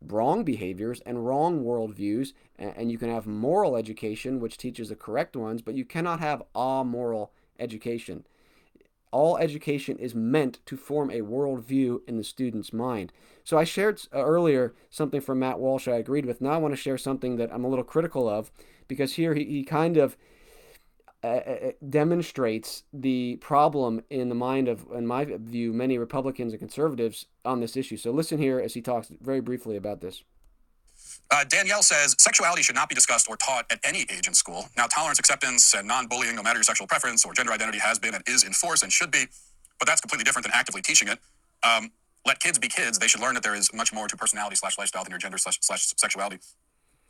wrong 0.01 0.45
behaviors 0.45 1.01
and 1.05 1.27
wrong 1.27 1.63
worldviews, 1.63 2.33
and 2.59 2.91
you 2.91 2.99
can 2.99 3.11
have 3.11 3.27
moral 3.27 3.77
education, 3.77 4.41
which 4.41 4.57
teaches 4.57 4.89
the 4.89 4.97
correct 4.97 5.37
ones, 5.37 5.63
but 5.63 5.75
you 5.75 5.85
cannot 5.85 6.21
have 6.21 6.43
amoral 6.55 7.33
education. 7.59 8.25
All 9.13 9.37
education 9.37 9.99
is 9.99 10.15
meant 10.15 10.61
to 10.67 10.77
form 10.77 11.11
a 11.11 11.21
worldview 11.21 12.01
in 12.07 12.17
the 12.17 12.25
student's 12.25 12.73
mind. 12.73 13.13
So 13.43 13.59
I 13.59 13.65
shared 13.65 14.01
uh, 14.15 14.25
earlier 14.25 14.73
something 14.89 15.21
from 15.21 15.41
Matt 15.41 15.59
Walsh 15.59 15.89
I 15.89 15.97
agreed 15.97 16.27
with. 16.27 16.41
Now 16.41 16.51
I 16.51 16.59
want 16.59 16.73
to 16.73 16.81
share 16.81 16.99
something 16.99 17.37
that 17.37 17.53
I'm 17.53 17.65
a 17.65 17.69
little 17.69 17.85
critical 17.85 18.29
of 18.29 18.53
because 18.87 19.15
here 19.15 19.35
he, 19.35 19.45
he 19.45 19.65
kind 19.65 19.97
of 19.97 20.17
uh, 21.23 21.27
uh, 21.27 21.73
demonstrates 21.91 22.85
the 22.95 23.37
problem 23.43 24.03
in 24.09 24.31
the 24.31 24.35
mind 24.35 24.69
of, 24.69 24.87
in 24.95 25.07
my 25.07 25.27
view, 25.27 25.71
many 25.71 25.99
Republicans 25.99 26.55
and 26.55 26.61
conservatives 26.61 27.27
on 27.45 27.61
this 27.61 27.77
issue. 27.77 27.99
So 27.99 28.11
listen 28.11 28.39
here 28.39 28.59
as 28.59 28.73
he 28.73 28.81
talks 28.81 29.13
very 29.21 29.41
briefly 29.41 29.77
about 29.77 30.01
this. 30.01 30.23
Uh, 31.31 31.45
Danielle 31.45 31.83
says 31.83 32.17
sexuality 32.19 32.63
should 32.63 32.75
not 32.75 32.89
be 32.89 32.95
discussed 32.95 33.29
or 33.29 33.37
taught 33.37 33.67
at 33.71 33.79
any 33.85 34.07
age 34.11 34.29
in 34.29 34.33
school. 34.33 34.71
Now, 34.79 34.87
tolerance, 34.87 35.19
acceptance, 35.19 35.75
and 35.75 35.87
non 35.87 36.07
bullying, 36.07 36.37
no 36.37 36.43
matter 36.43 36.57
your 36.57 36.65
sexual 36.65 36.87
preference 36.87 37.23
or 37.27 37.35
gender 37.35 37.53
identity, 37.53 37.79
has 37.79 37.99
been 37.99 38.15
and 38.15 38.25
is 38.27 38.45
in 38.45 38.53
force 38.55 38.83
and 38.83 38.91
should 38.91 39.11
be, 39.11 39.27
but 39.79 39.87
that's 39.87 40.01
completely 40.01 40.25
different 40.25 40.47
than 40.47 40.55
actively 40.55 40.81
teaching 40.81 41.09
it. 41.09 41.19
Um, 41.63 41.91
let 42.27 42.41
kids 42.41 42.59
be 42.59 42.69
kids. 42.69 42.99
They 42.99 43.09
should 43.09 43.21
learn 43.21 43.35
that 43.35 43.43
there 43.43 43.55
is 43.55 43.73
much 43.75 43.93
more 43.93 44.09
to 44.09 44.17
personality 44.17 44.57
slash 44.57 44.79
lifestyle 44.79 45.05
than 45.05 45.11
your 45.11 45.19
gender 45.19 45.37
slash, 45.37 45.59
slash 45.61 45.93
sexuality. 45.99 46.39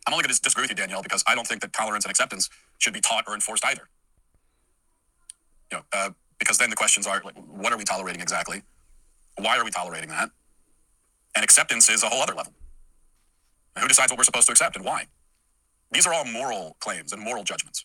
I'm 0.07 0.15
only 0.15 0.25
going 0.25 0.35
to 0.35 0.41
disagree 0.41 0.65
with 0.65 0.71
you, 0.71 0.77
Danielle, 0.77 1.03
because 1.03 1.23
I 1.29 1.37
don't 1.37 1.47
think 1.47 1.61
that 1.61 1.73
tolerance 1.73 2.05
and 2.05 2.11
acceptance 2.11 2.51
should 2.79 2.93
be 2.93 3.01
taught 3.01 3.25
or 3.29 3.35
enforced 3.35 3.65
either 3.65 3.89
you 5.71 5.79
know, 5.79 5.85
uh, 5.93 6.11
because 6.39 6.59
then 6.59 6.71
the 6.71 6.77
questions 6.77 7.07
are 7.07 7.21
like, 7.25 7.37
what 7.37 7.73
are 7.73 7.79
we 7.79 7.85
tolerating 7.85 8.21
exactly? 8.21 8.63
Why 9.39 9.59
are 9.59 9.65
we 9.65 9.71
tolerating 9.71 10.09
that? 10.11 10.31
And 11.37 11.45
acceptance 11.45 11.89
is 11.89 12.03
a 12.03 12.09
whole 12.09 12.23
other 12.23 12.35
level. 12.35 12.53
who 13.79 13.89
decides 13.89 14.11
what 14.11 14.19
we're 14.19 14.25
supposed 14.25 14.47
to 14.47 14.53
accept 14.53 14.77
and 14.77 14.85
why? 14.85 15.07
These 15.93 16.07
are 16.07 16.15
all 16.15 16.25
moral 16.25 16.77
claims 16.81 17.13
and 17.13 17.23
moral 17.23 17.45
judgments. 17.45 17.85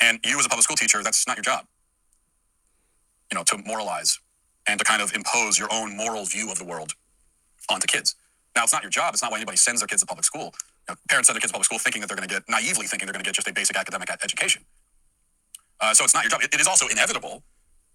And 0.00 0.20
you, 0.24 0.38
as 0.38 0.46
a 0.46 0.48
public 0.48 0.64
school 0.64 0.76
teacher, 0.76 1.02
that's 1.02 1.26
not 1.26 1.36
your 1.36 1.44
job. 1.44 1.66
You 3.32 3.38
know, 3.38 3.44
to 3.44 3.58
moralize 3.58 4.18
and 4.68 4.78
to 4.78 4.84
kind 4.84 5.02
of 5.02 5.14
impose 5.14 5.58
your 5.58 5.68
own 5.72 5.96
moral 5.96 6.24
view 6.24 6.50
of 6.50 6.58
the 6.58 6.64
world 6.64 6.92
onto 7.70 7.86
kids. 7.86 8.14
Now, 8.54 8.64
it's 8.64 8.72
not 8.72 8.82
your 8.82 8.90
job. 8.90 9.14
It's 9.14 9.22
not 9.22 9.30
why 9.30 9.38
anybody 9.38 9.56
sends 9.56 9.80
their 9.80 9.86
kids 9.86 10.02
to 10.02 10.06
public 10.06 10.24
school. 10.24 10.54
You 10.88 10.94
know, 10.94 10.96
parents 11.08 11.28
send 11.28 11.36
their 11.36 11.40
kids 11.40 11.50
to 11.50 11.54
public 11.54 11.66
school 11.66 11.78
thinking 11.78 12.00
that 12.00 12.08
they're 12.08 12.16
going 12.16 12.28
to 12.28 12.34
get, 12.34 12.44
naively 12.48 12.86
thinking 12.86 13.06
they're 13.06 13.12
going 13.12 13.24
to 13.24 13.28
get 13.28 13.34
just 13.34 13.48
a 13.48 13.52
basic 13.52 13.76
academic 13.76 14.10
education. 14.22 14.64
Uh, 15.80 15.92
so 15.94 16.04
it's 16.04 16.14
not 16.14 16.24
your 16.24 16.30
job. 16.30 16.40
It, 16.42 16.54
it 16.54 16.60
is 16.60 16.66
also 16.66 16.86
inevitable 16.88 17.42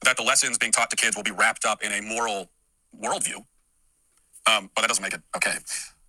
that 0.04 0.18
the 0.18 0.24
lessons 0.24 0.58
being 0.58 0.72
taught 0.72 0.90
to 0.90 0.96
kids 0.96 1.16
will 1.16 1.24
be 1.24 1.32
wrapped 1.32 1.66
up 1.66 1.84
in 1.84 1.92
a 1.92 2.02
moral 2.02 2.50
worldview. 3.00 3.46
Um, 4.48 4.70
but 4.76 4.82
that 4.82 4.88
doesn't 4.88 5.04
make 5.04 5.14
it 5.14 5.22
okay. 5.36 5.54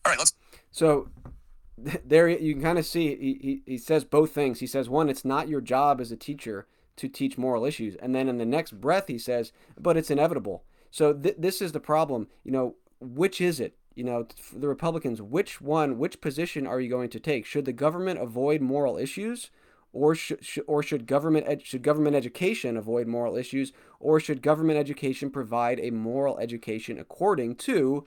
All 0.05 0.11
right, 0.11 0.19
let's. 0.19 0.35
So 0.71 1.09
there 2.05 2.29
you 2.29 2.55
can 2.55 2.63
kind 2.63 2.79
of 2.79 2.87
see 2.87 3.09
he, 3.17 3.39
he, 3.41 3.63
he 3.73 3.79
says 3.79 4.05
both 4.05 4.33
things. 4.33 4.61
He 4.61 4.67
says, 4.67 4.89
one, 4.89 5.09
it's 5.09 5.25
not 5.25 5.49
your 5.49 5.61
job 5.61 6.01
as 6.01 6.13
a 6.13 6.17
teacher 6.17 6.67
to 6.97 7.09
teach 7.09 7.39
moral 7.39 7.65
issues. 7.65 7.97
And 7.97 8.15
then 8.15 8.29
in 8.29 8.39
the 8.39 8.45
next 8.45 8.81
breath, 8.81 9.09
he 9.09 9.19
says, 9.19 9.53
but 9.79 9.97
it's 9.97 10.11
inevitable. 10.11 10.65
So 10.91 11.13
th- 11.13 11.37
this 11.39 11.63
is 11.63 11.73
the 11.73 11.81
problem. 11.81 12.29
You 12.45 12.53
know, 12.53 12.75
which 13.01 13.41
is 13.41 13.61
it? 13.61 13.77
You 13.95 14.05
know, 14.05 14.27
the 14.55 14.69
Republicans, 14.69 15.21
which 15.21 15.61
one, 15.61 15.99
which 15.99 16.21
position 16.21 16.67
are 16.67 16.81
you 16.81 16.89
going 16.89 17.11
to 17.11 17.21
take? 17.21 17.45
Should 17.45 17.67
the 17.67 17.73
government 17.73 18.21
avoid 18.21 18.61
moral 18.61 18.97
issues? 18.97 19.51
Or 19.93 20.15
should, 20.15 20.45
sh- 20.45 20.59
or 20.67 20.83
should 20.83 21.07
government 21.07 21.47
ed- 21.47 21.67
should 21.67 21.83
government 21.83 22.17
education 22.17 22.77
avoid 22.77 23.07
moral 23.07 23.37
issues, 23.37 23.73
or 24.01 24.19
should 24.21 24.41
government 24.41 24.79
education 24.79 25.31
provide 25.31 25.79
a 25.81 25.91
moral 25.91 26.39
education 26.39 26.99
according 26.99 27.57
to 27.57 28.07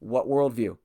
what 0.00 0.26
worldview? 0.26 0.76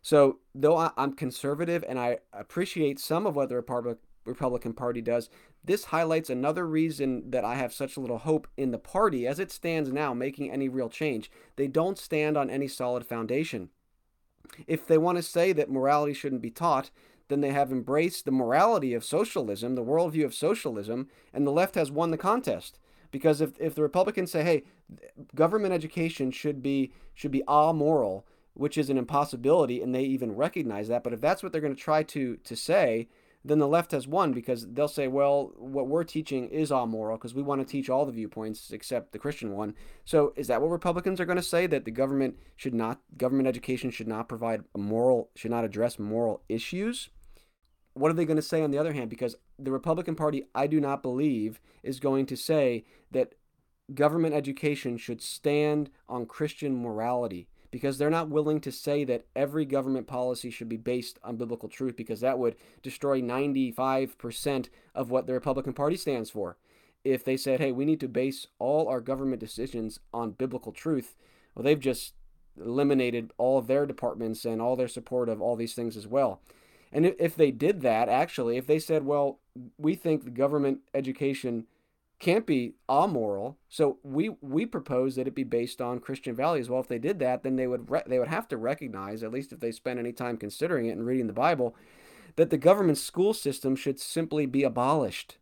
So, 0.00 0.38
though 0.54 0.92
I'm 0.96 1.12
conservative 1.14 1.84
and 1.88 1.98
I 1.98 2.18
appreciate 2.32 3.00
some 3.00 3.26
of 3.26 3.34
what 3.34 3.48
the 3.48 3.56
Republic, 3.56 3.98
Republican 4.24 4.72
Party 4.72 5.00
does, 5.00 5.28
this 5.64 5.86
highlights 5.86 6.30
another 6.30 6.66
reason 6.66 7.30
that 7.30 7.44
I 7.44 7.56
have 7.56 7.74
such 7.74 7.98
little 7.98 8.18
hope 8.18 8.46
in 8.56 8.70
the 8.70 8.78
party 8.78 9.26
as 9.26 9.38
it 9.38 9.50
stands 9.50 9.92
now, 9.92 10.14
making 10.14 10.50
any 10.50 10.68
real 10.68 10.88
change. 10.88 11.30
They 11.56 11.66
don't 11.66 11.98
stand 11.98 12.36
on 12.36 12.48
any 12.48 12.68
solid 12.68 13.04
foundation. 13.04 13.70
If 14.66 14.86
they 14.86 14.96
want 14.96 15.18
to 15.18 15.22
say 15.22 15.52
that 15.52 15.70
morality 15.70 16.14
shouldn't 16.14 16.40
be 16.40 16.50
taught, 16.50 16.90
then 17.28 17.40
they 17.40 17.50
have 17.50 17.70
embraced 17.70 18.24
the 18.24 18.30
morality 18.30 18.94
of 18.94 19.04
socialism, 19.04 19.74
the 19.74 19.84
worldview 19.84 20.24
of 20.24 20.34
socialism, 20.34 21.08
and 21.32 21.46
the 21.46 21.52
left 21.52 21.74
has 21.74 21.90
won 21.90 22.10
the 22.10 22.18
contest. 22.18 22.78
Because 23.10 23.40
if, 23.40 23.52
if 23.58 23.74
the 23.74 23.82
Republicans 23.82 24.30
say, 24.30 24.42
hey, 24.42 24.64
government 25.34 25.72
education 25.72 26.30
should 26.30 26.62
be 26.62 26.92
should 27.14 27.30
be 27.30 27.42
amoral, 27.48 28.26
which 28.54 28.76
is 28.76 28.90
an 28.90 28.98
impossibility, 28.98 29.82
and 29.82 29.94
they 29.94 30.02
even 30.02 30.34
recognize 30.34 30.88
that. 30.88 31.02
But 31.04 31.12
if 31.12 31.20
that's 31.20 31.42
what 31.42 31.52
they're 31.52 31.60
going 31.60 31.74
to 31.74 31.80
try 31.80 32.02
to 32.02 32.36
to 32.36 32.56
say, 32.56 33.08
then 33.44 33.58
the 33.58 33.68
left 33.68 33.92
has 33.92 34.06
won 34.06 34.32
because 34.32 34.66
they'll 34.66 34.88
say, 34.88 35.08
well, 35.08 35.52
what 35.56 35.86
we're 35.86 36.04
teaching 36.04 36.48
is 36.48 36.72
all 36.72 36.86
moral 36.86 37.16
because 37.16 37.34
we 37.34 37.42
want 37.42 37.60
to 37.60 37.70
teach 37.70 37.88
all 37.88 38.04
the 38.04 38.12
viewpoints 38.12 38.70
except 38.72 39.12
the 39.12 39.18
Christian 39.18 39.52
one. 39.52 39.74
So 40.04 40.32
is 40.36 40.48
that 40.48 40.60
what 40.60 40.70
Republicans 40.70 41.20
are 41.20 41.24
going 41.24 41.36
to 41.36 41.42
say 41.42 41.66
that 41.66 41.84
the 41.84 41.90
government 41.90 42.36
should 42.56 42.74
not 42.74 43.00
government 43.16 43.48
education 43.48 43.90
should 43.90 44.08
not 44.08 44.28
provide 44.28 44.64
moral 44.76 45.30
should 45.34 45.50
not 45.50 45.64
address 45.64 45.98
moral 45.98 46.42
issues? 46.48 47.10
What 47.98 48.10
are 48.10 48.14
they 48.14 48.24
going 48.24 48.36
to 48.36 48.42
say 48.42 48.62
on 48.62 48.70
the 48.70 48.78
other 48.78 48.92
hand? 48.92 49.10
Because 49.10 49.36
the 49.58 49.72
Republican 49.72 50.14
Party, 50.14 50.44
I 50.54 50.66
do 50.66 50.80
not 50.80 51.02
believe, 51.02 51.60
is 51.82 52.00
going 52.00 52.26
to 52.26 52.36
say 52.36 52.84
that 53.10 53.34
government 53.94 54.34
education 54.34 54.96
should 54.96 55.22
stand 55.22 55.90
on 56.08 56.26
Christian 56.26 56.80
morality 56.80 57.48
because 57.70 57.98
they're 57.98 58.10
not 58.10 58.28
willing 58.28 58.60
to 58.60 58.72
say 58.72 59.04
that 59.04 59.26
every 59.36 59.64
government 59.64 60.06
policy 60.06 60.50
should 60.50 60.68
be 60.68 60.76
based 60.76 61.18
on 61.22 61.36
biblical 61.36 61.68
truth 61.68 61.96
because 61.96 62.20
that 62.20 62.38
would 62.38 62.56
destroy 62.82 63.20
95% 63.20 64.68
of 64.94 65.10
what 65.10 65.26
the 65.26 65.32
Republican 65.32 65.72
Party 65.72 65.96
stands 65.96 66.30
for. 66.30 66.56
If 67.04 67.24
they 67.24 67.36
said, 67.36 67.60
hey, 67.60 67.72
we 67.72 67.84
need 67.84 68.00
to 68.00 68.08
base 68.08 68.46
all 68.58 68.88
our 68.88 69.00
government 69.00 69.40
decisions 69.40 70.00
on 70.12 70.32
biblical 70.32 70.72
truth, 70.72 71.16
well, 71.54 71.62
they've 71.62 71.78
just 71.78 72.14
eliminated 72.58 73.32
all 73.38 73.58
of 73.58 73.66
their 73.66 73.86
departments 73.86 74.44
and 74.44 74.60
all 74.60 74.76
their 74.76 74.88
support 74.88 75.28
of 75.28 75.40
all 75.40 75.56
these 75.56 75.74
things 75.74 75.96
as 75.96 76.06
well. 76.06 76.40
And 76.92 77.06
if 77.06 77.36
they 77.36 77.50
did 77.50 77.82
that, 77.82 78.08
actually, 78.08 78.56
if 78.56 78.66
they 78.66 78.78
said, 78.78 79.04
well, 79.04 79.40
we 79.76 79.94
think 79.94 80.24
the 80.24 80.30
government 80.30 80.80
education 80.94 81.66
can't 82.18 82.46
be 82.46 82.74
amoral. 82.88 83.58
So 83.68 83.98
we 84.02 84.30
we 84.40 84.66
propose 84.66 85.14
that 85.16 85.28
it 85.28 85.34
be 85.34 85.44
based 85.44 85.80
on 85.80 86.00
Christian 86.00 86.34
values. 86.34 86.68
Well, 86.68 86.80
if 86.80 86.88
they 86.88 86.98
did 86.98 87.18
that, 87.20 87.42
then 87.42 87.56
they 87.56 87.66
would 87.66 87.90
re- 87.90 88.02
they 88.06 88.18
would 88.18 88.28
have 88.28 88.48
to 88.48 88.56
recognize, 88.56 89.22
at 89.22 89.32
least 89.32 89.52
if 89.52 89.60
they 89.60 89.70
spend 89.70 89.98
any 89.98 90.12
time 90.12 90.36
considering 90.36 90.86
it 90.86 90.96
and 90.96 91.06
reading 91.06 91.28
the 91.28 91.32
Bible, 91.32 91.76
that 92.36 92.50
the 92.50 92.58
government 92.58 92.98
school 92.98 93.34
system 93.34 93.76
should 93.76 94.00
simply 94.00 94.46
be 94.46 94.64
abolished. 94.64 95.38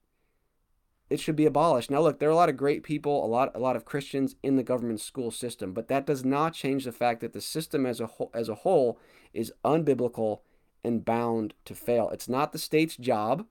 It 1.09 1.21
should 1.21 1.37
be 1.37 1.47
abolished. 1.47 1.91
Now, 1.91 2.01
look, 2.01 2.19
there 2.19 2.29
are 2.29 2.33
a 2.33 2.37
lot 2.37 2.49
of 2.49 2.57
great 2.57 2.83
people, 2.83 3.25
a 3.25 3.29
lot 3.29 3.53
a 3.55 3.61
lot 3.61 3.77
of 3.77 3.85
Christians 3.85 4.37
in 4.43 4.57
the 4.57 4.63
government 4.63 5.01
school 5.01 5.31
system, 5.31 5.73
but 5.73 5.89
that 5.89 6.05
does 6.05 6.25
not 6.25 6.53
change 6.53 6.85
the 6.85 6.93
fact 6.93 7.21
that 7.21 7.33
the 7.33 7.41
system 7.41 7.87
as 7.87 8.01
a 8.01 8.07
whole, 8.07 8.31
as 8.35 8.49
a 8.51 8.57
whole 8.57 8.99
is 9.33 9.53
unbiblical 9.65 10.41
and 10.85 11.05
bound 11.05 11.55
to 11.65 11.75
fail. 11.75 12.09
It's 12.11 12.29
not 12.29 12.53
the 12.53 12.59
state's 12.59 12.97
job 12.97 13.47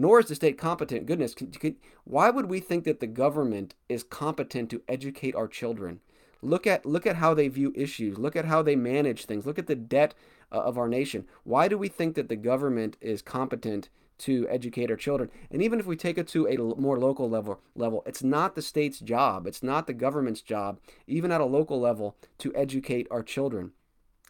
nor 0.00 0.18
is 0.18 0.26
the 0.26 0.34
state 0.34 0.56
competent. 0.56 1.04
Goodness, 1.04 1.34
can, 1.34 1.50
can, 1.50 1.76
why 2.04 2.30
would 2.30 2.46
we 2.46 2.58
think 2.58 2.84
that 2.84 3.00
the 3.00 3.06
government 3.06 3.74
is 3.88 4.02
competent 4.02 4.70
to 4.70 4.82
educate 4.88 5.34
our 5.34 5.46
children? 5.46 6.00
Look 6.42 6.66
at 6.66 6.86
look 6.86 7.06
at 7.06 7.16
how 7.16 7.34
they 7.34 7.48
view 7.48 7.70
issues. 7.76 8.16
Look 8.16 8.34
at 8.34 8.46
how 8.46 8.62
they 8.62 8.76
manage 8.76 9.26
things. 9.26 9.44
Look 9.44 9.58
at 9.58 9.66
the 9.66 9.74
debt 9.74 10.14
uh, 10.50 10.60
of 10.60 10.78
our 10.78 10.88
nation. 10.88 11.26
Why 11.44 11.68
do 11.68 11.76
we 11.76 11.88
think 11.88 12.14
that 12.14 12.30
the 12.30 12.36
government 12.36 12.96
is 13.02 13.20
competent 13.20 13.90
to 14.20 14.46
educate 14.48 14.90
our 14.90 14.96
children? 14.96 15.30
And 15.50 15.60
even 15.60 15.78
if 15.78 15.84
we 15.84 15.96
take 15.96 16.16
it 16.16 16.28
to 16.28 16.48
a 16.48 16.56
more 16.80 16.98
local 16.98 17.28
level, 17.28 17.60
level, 17.74 18.02
it's 18.06 18.22
not 18.22 18.54
the 18.54 18.62
state's 18.62 19.00
job. 19.00 19.46
It's 19.46 19.62
not 19.62 19.86
the 19.86 19.92
government's 19.92 20.40
job, 20.40 20.80
even 21.06 21.30
at 21.30 21.42
a 21.42 21.46
local 21.46 21.78
level, 21.78 22.16
to 22.38 22.54
educate 22.54 23.06
our 23.10 23.22
children. 23.22 23.72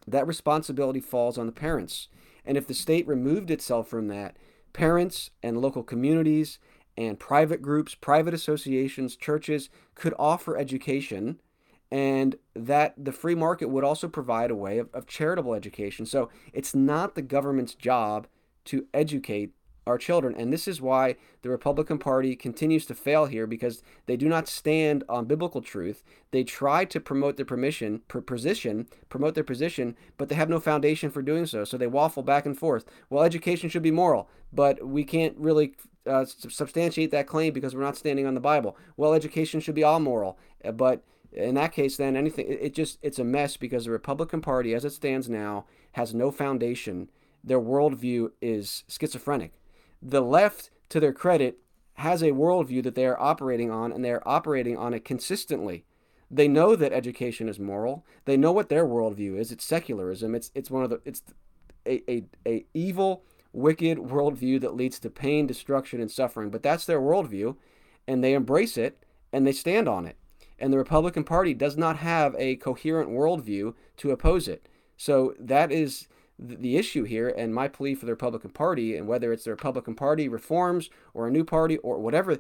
That 0.05 0.27
responsibility 0.27 1.01
falls 1.01 1.39
on 1.39 1.47
the 1.47 1.53
parents. 1.53 2.09
And 2.45 2.57
if 2.57 2.67
the 2.67 2.75
state 2.75 3.07
removed 3.07 3.51
itself 3.51 3.89
from 3.89 4.09
that, 4.09 4.37
Parents 4.73 5.31
and 5.43 5.61
local 5.61 5.83
communities 5.83 6.59
and 6.97 7.19
private 7.19 7.63
groups, 7.63 7.95
private 7.95 8.35
associations, 8.35 9.17
churches 9.17 9.69
could 9.95 10.15
offer 10.19 10.57
education, 10.57 11.41
and 11.91 12.37
that 12.55 12.95
the 12.97 13.13
free 13.13 13.35
market 13.35 13.69
would 13.69 13.83
also 13.83 14.07
provide 14.07 14.51
a 14.51 14.57
way 14.57 14.79
of, 14.79 14.89
of 14.95 15.07
charitable 15.07 15.55
education. 15.55 16.07
So 16.07 16.31
it's 16.53 16.75
not 16.75 17.15
the 17.15 17.23
government's 17.23 17.75
job 17.75 18.29
to 18.67 18.87
educate 18.95 19.55
our 19.87 19.99
children. 19.99 20.35
And 20.37 20.53
this 20.53 20.69
is 20.69 20.81
why 20.81 21.17
the 21.43 21.51
Republican 21.51 21.99
Party 21.99 22.37
continues 22.37 22.87
to 22.87 22.95
fail 22.95 23.27
here 23.27 23.47
because 23.47 23.83
they 24.07 24.17
do 24.17 24.29
not 24.29 24.49
stand 24.49 25.05
on 25.09 25.25
biblical 25.25 25.63
truth. 25.63 26.03
They 26.31 26.45
try 26.45 26.85
to 26.87 27.01
promote 27.01 27.37
their 27.37 27.47
permission, 27.47 28.03
per 28.09 28.21
position, 28.21 28.87
promote 29.09 29.35
their 29.35 29.45
position, 29.45 29.97
but 30.17 30.29
they 30.29 30.35
have 30.35 30.49
no 30.49 30.61
foundation 30.61 31.11
for 31.11 31.23
doing 31.23 31.47
so. 31.47 31.65
So 31.65 31.77
they 31.77 31.87
waffle 31.87 32.23
back 32.23 32.47
and 32.47 32.59
forth. 32.59 32.85
Well, 33.09 33.25
education 33.25 33.69
should 33.69 33.83
be 33.83 33.91
moral, 33.91 34.29
but 34.53 34.87
we 34.87 35.05
can't 35.05 35.37
really 35.39 35.75
uh, 36.07 36.25
substantiate 36.25 37.11
that 37.11 37.27
claim 37.27 37.53
because 37.53 37.75
we're 37.75 37.83
not 37.83 37.97
standing 37.97 38.27
on 38.27 38.35
the 38.35 38.41
Bible. 38.41 38.77
Well, 38.97 39.15
education 39.15 39.61
should 39.61 39.75
be 39.75 39.85
all 39.85 40.01
moral, 40.01 40.39
uh, 40.65 40.73
but 40.73 41.03
in 41.33 41.55
that 41.55 41.73
case, 41.73 41.97
then 41.97 42.17
anything 42.17 42.47
it 42.49 42.75
just 42.75 42.99
it's 43.03 43.21
a 43.21 43.25
mess 43.25 43.57
because 43.57 43.85
the 43.85 43.93
Republican 43.93 44.41
Party, 44.41 44.75
as 44.75 44.85
it 44.85 44.91
stands 44.91 45.29
now, 45.29 45.67
has 45.93 46.15
no 46.15 46.31
foundation. 46.31 47.09
Their 47.45 47.61
worldview 47.61 48.33
is 48.43 48.85
schizophrenic 48.89 49.53
the 50.03 50.21
left, 50.21 50.71
to 50.89 51.01
their 51.01 51.13
credit, 51.13 51.59
has 51.95 52.23
a 52.23 52.33
worldview 52.33 52.83
that 52.83 52.95
they 52.95 53.07
are 53.07 53.21
operating 53.21 53.71
on, 53.71 53.93
and 53.93 54.05
they 54.05 54.11
are 54.11 54.23
operating 54.27 54.77
on 54.77 54.95
it 54.95 55.05
consistently. 55.05 55.85
They 56.31 56.49
know 56.49 56.77
that 56.77 56.93
education 56.93 57.49
is 57.49 57.59
moral. 57.59 58.05
They 58.25 58.37
know 58.37 58.53
what 58.53 58.69
their 58.69 58.87
worldview 58.87 59.39
is. 59.39 59.51
It's 59.51 59.65
secularism. 59.65 60.35
It's 60.35 60.51
it's 60.55 60.71
one 60.71 60.85
of 60.85 60.91
the 60.91 61.01
it's 61.05 61.23
a, 61.87 62.03
a, 62.11 62.25
a 62.47 62.67
evil, 62.73 63.25
wicked 63.53 63.99
worldview 63.99 64.61
that 64.61 64.77
leads 64.77 64.99
to 65.01 65.11
pain, 65.11 65.47
destruction, 65.47 66.01
and 66.01 66.11
suffering. 66.11 66.51
But 66.51 66.63
that's 66.63 66.87
their 66.87 67.01
worldview, 67.01 67.57
and 68.07 68.23
they 68.23 68.35
embrace 68.35 68.77
it 68.77 69.05
and 69.33 69.47
they 69.47 69.53
stand 69.53 69.89
on 69.89 70.07
it. 70.07 70.17
And 70.59 70.73
the 70.73 70.79
Republican 70.79 71.25
Party 71.25 71.55
does 71.55 71.77
not 71.77 71.97
have 71.99 72.35
a 72.39 72.57
coherent 72.57 73.11
worldview 73.11 73.75
to 73.99 74.11
oppose 74.11 74.49
it. 74.49 74.69
So 74.97 75.35
that 75.39 75.73
is 75.73 76.07
the 76.43 76.77
issue 76.77 77.05
here 77.05 77.29
and 77.29 77.55
my 77.55 77.69
plea 77.69 77.95
for 77.95 78.07
the 78.07 78.13
Republican 78.13 78.51
Party, 78.51 78.97
and 78.97 79.07
whether 79.07 79.33
it's 79.33 79.45
the 79.45 79.51
Republican 79.51 79.95
Party 79.95 80.27
reforms 80.29 80.89
or 81.13 81.27
a 81.27 81.31
new 81.31 81.45
party 81.45 81.77
or 81.79 81.99
whatever, 81.99 82.39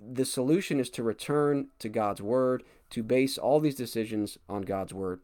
the 0.00 0.24
solution 0.24 0.80
is 0.80 0.88
to 0.90 1.02
return 1.02 1.68
to 1.78 1.88
God's 1.90 2.22
Word, 2.22 2.62
to 2.90 3.02
base 3.02 3.36
all 3.36 3.60
these 3.60 3.74
decisions 3.74 4.38
on 4.48 4.62
God's 4.62 4.94
Word. 4.94 5.20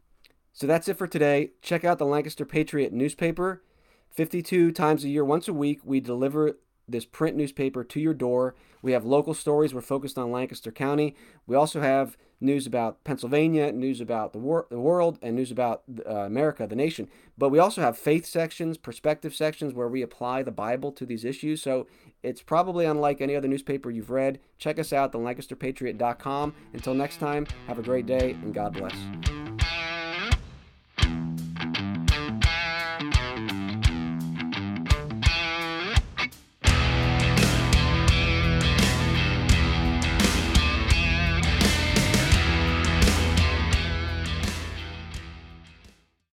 So 0.53 0.67
that's 0.67 0.87
it 0.87 0.97
for 0.97 1.07
today. 1.07 1.51
Check 1.61 1.83
out 1.83 1.97
the 1.97 2.05
Lancaster 2.05 2.45
Patriot 2.45 2.93
newspaper. 2.93 3.63
52 4.11 4.71
times 4.71 5.03
a 5.03 5.09
year, 5.09 5.23
once 5.23 5.47
a 5.47 5.53
week, 5.53 5.79
we 5.83 5.99
deliver 5.99 6.57
this 6.87 7.05
print 7.05 7.35
newspaper 7.35 7.83
to 7.83 7.99
your 7.99 8.13
door. 8.13 8.55
We 8.81 8.91
have 8.91 9.05
local 9.05 9.33
stories. 9.33 9.73
We're 9.73 9.81
focused 9.81 10.17
on 10.17 10.31
Lancaster 10.31 10.71
County. 10.71 11.15
We 11.47 11.55
also 11.55 11.81
have 11.81 12.17
news 12.41 12.65
about 12.65 13.03
Pennsylvania, 13.03 13.71
news 13.71 14.01
about 14.01 14.33
the, 14.33 14.39
wor- 14.39 14.67
the 14.69 14.79
world, 14.79 15.19
and 15.21 15.35
news 15.35 15.51
about 15.51 15.83
uh, 16.07 16.11
America, 16.11 16.67
the 16.67 16.75
nation. 16.75 17.07
But 17.37 17.49
we 17.49 17.59
also 17.59 17.81
have 17.81 17.97
faith 17.97 18.25
sections, 18.25 18.77
perspective 18.77 19.35
sections 19.35 19.73
where 19.73 19.87
we 19.87 20.01
apply 20.01 20.43
the 20.43 20.51
Bible 20.51 20.91
to 20.93 21.05
these 21.05 21.25
issues. 21.25 21.61
So 21.61 21.87
it's 22.23 22.41
probably 22.41 22.85
unlike 22.85 23.21
any 23.21 23.35
other 23.35 23.47
newspaper 23.47 23.89
you've 23.89 24.09
read. 24.09 24.39
Check 24.57 24.79
us 24.79 24.91
out, 24.93 25.13
thelancasterpatriot.com. 25.13 26.53
Until 26.73 26.93
next 26.93 27.17
time, 27.17 27.47
have 27.67 27.79
a 27.79 27.83
great 27.83 28.05
day 28.05 28.31
and 28.31 28.53
God 28.53 28.73
bless. 28.73 29.38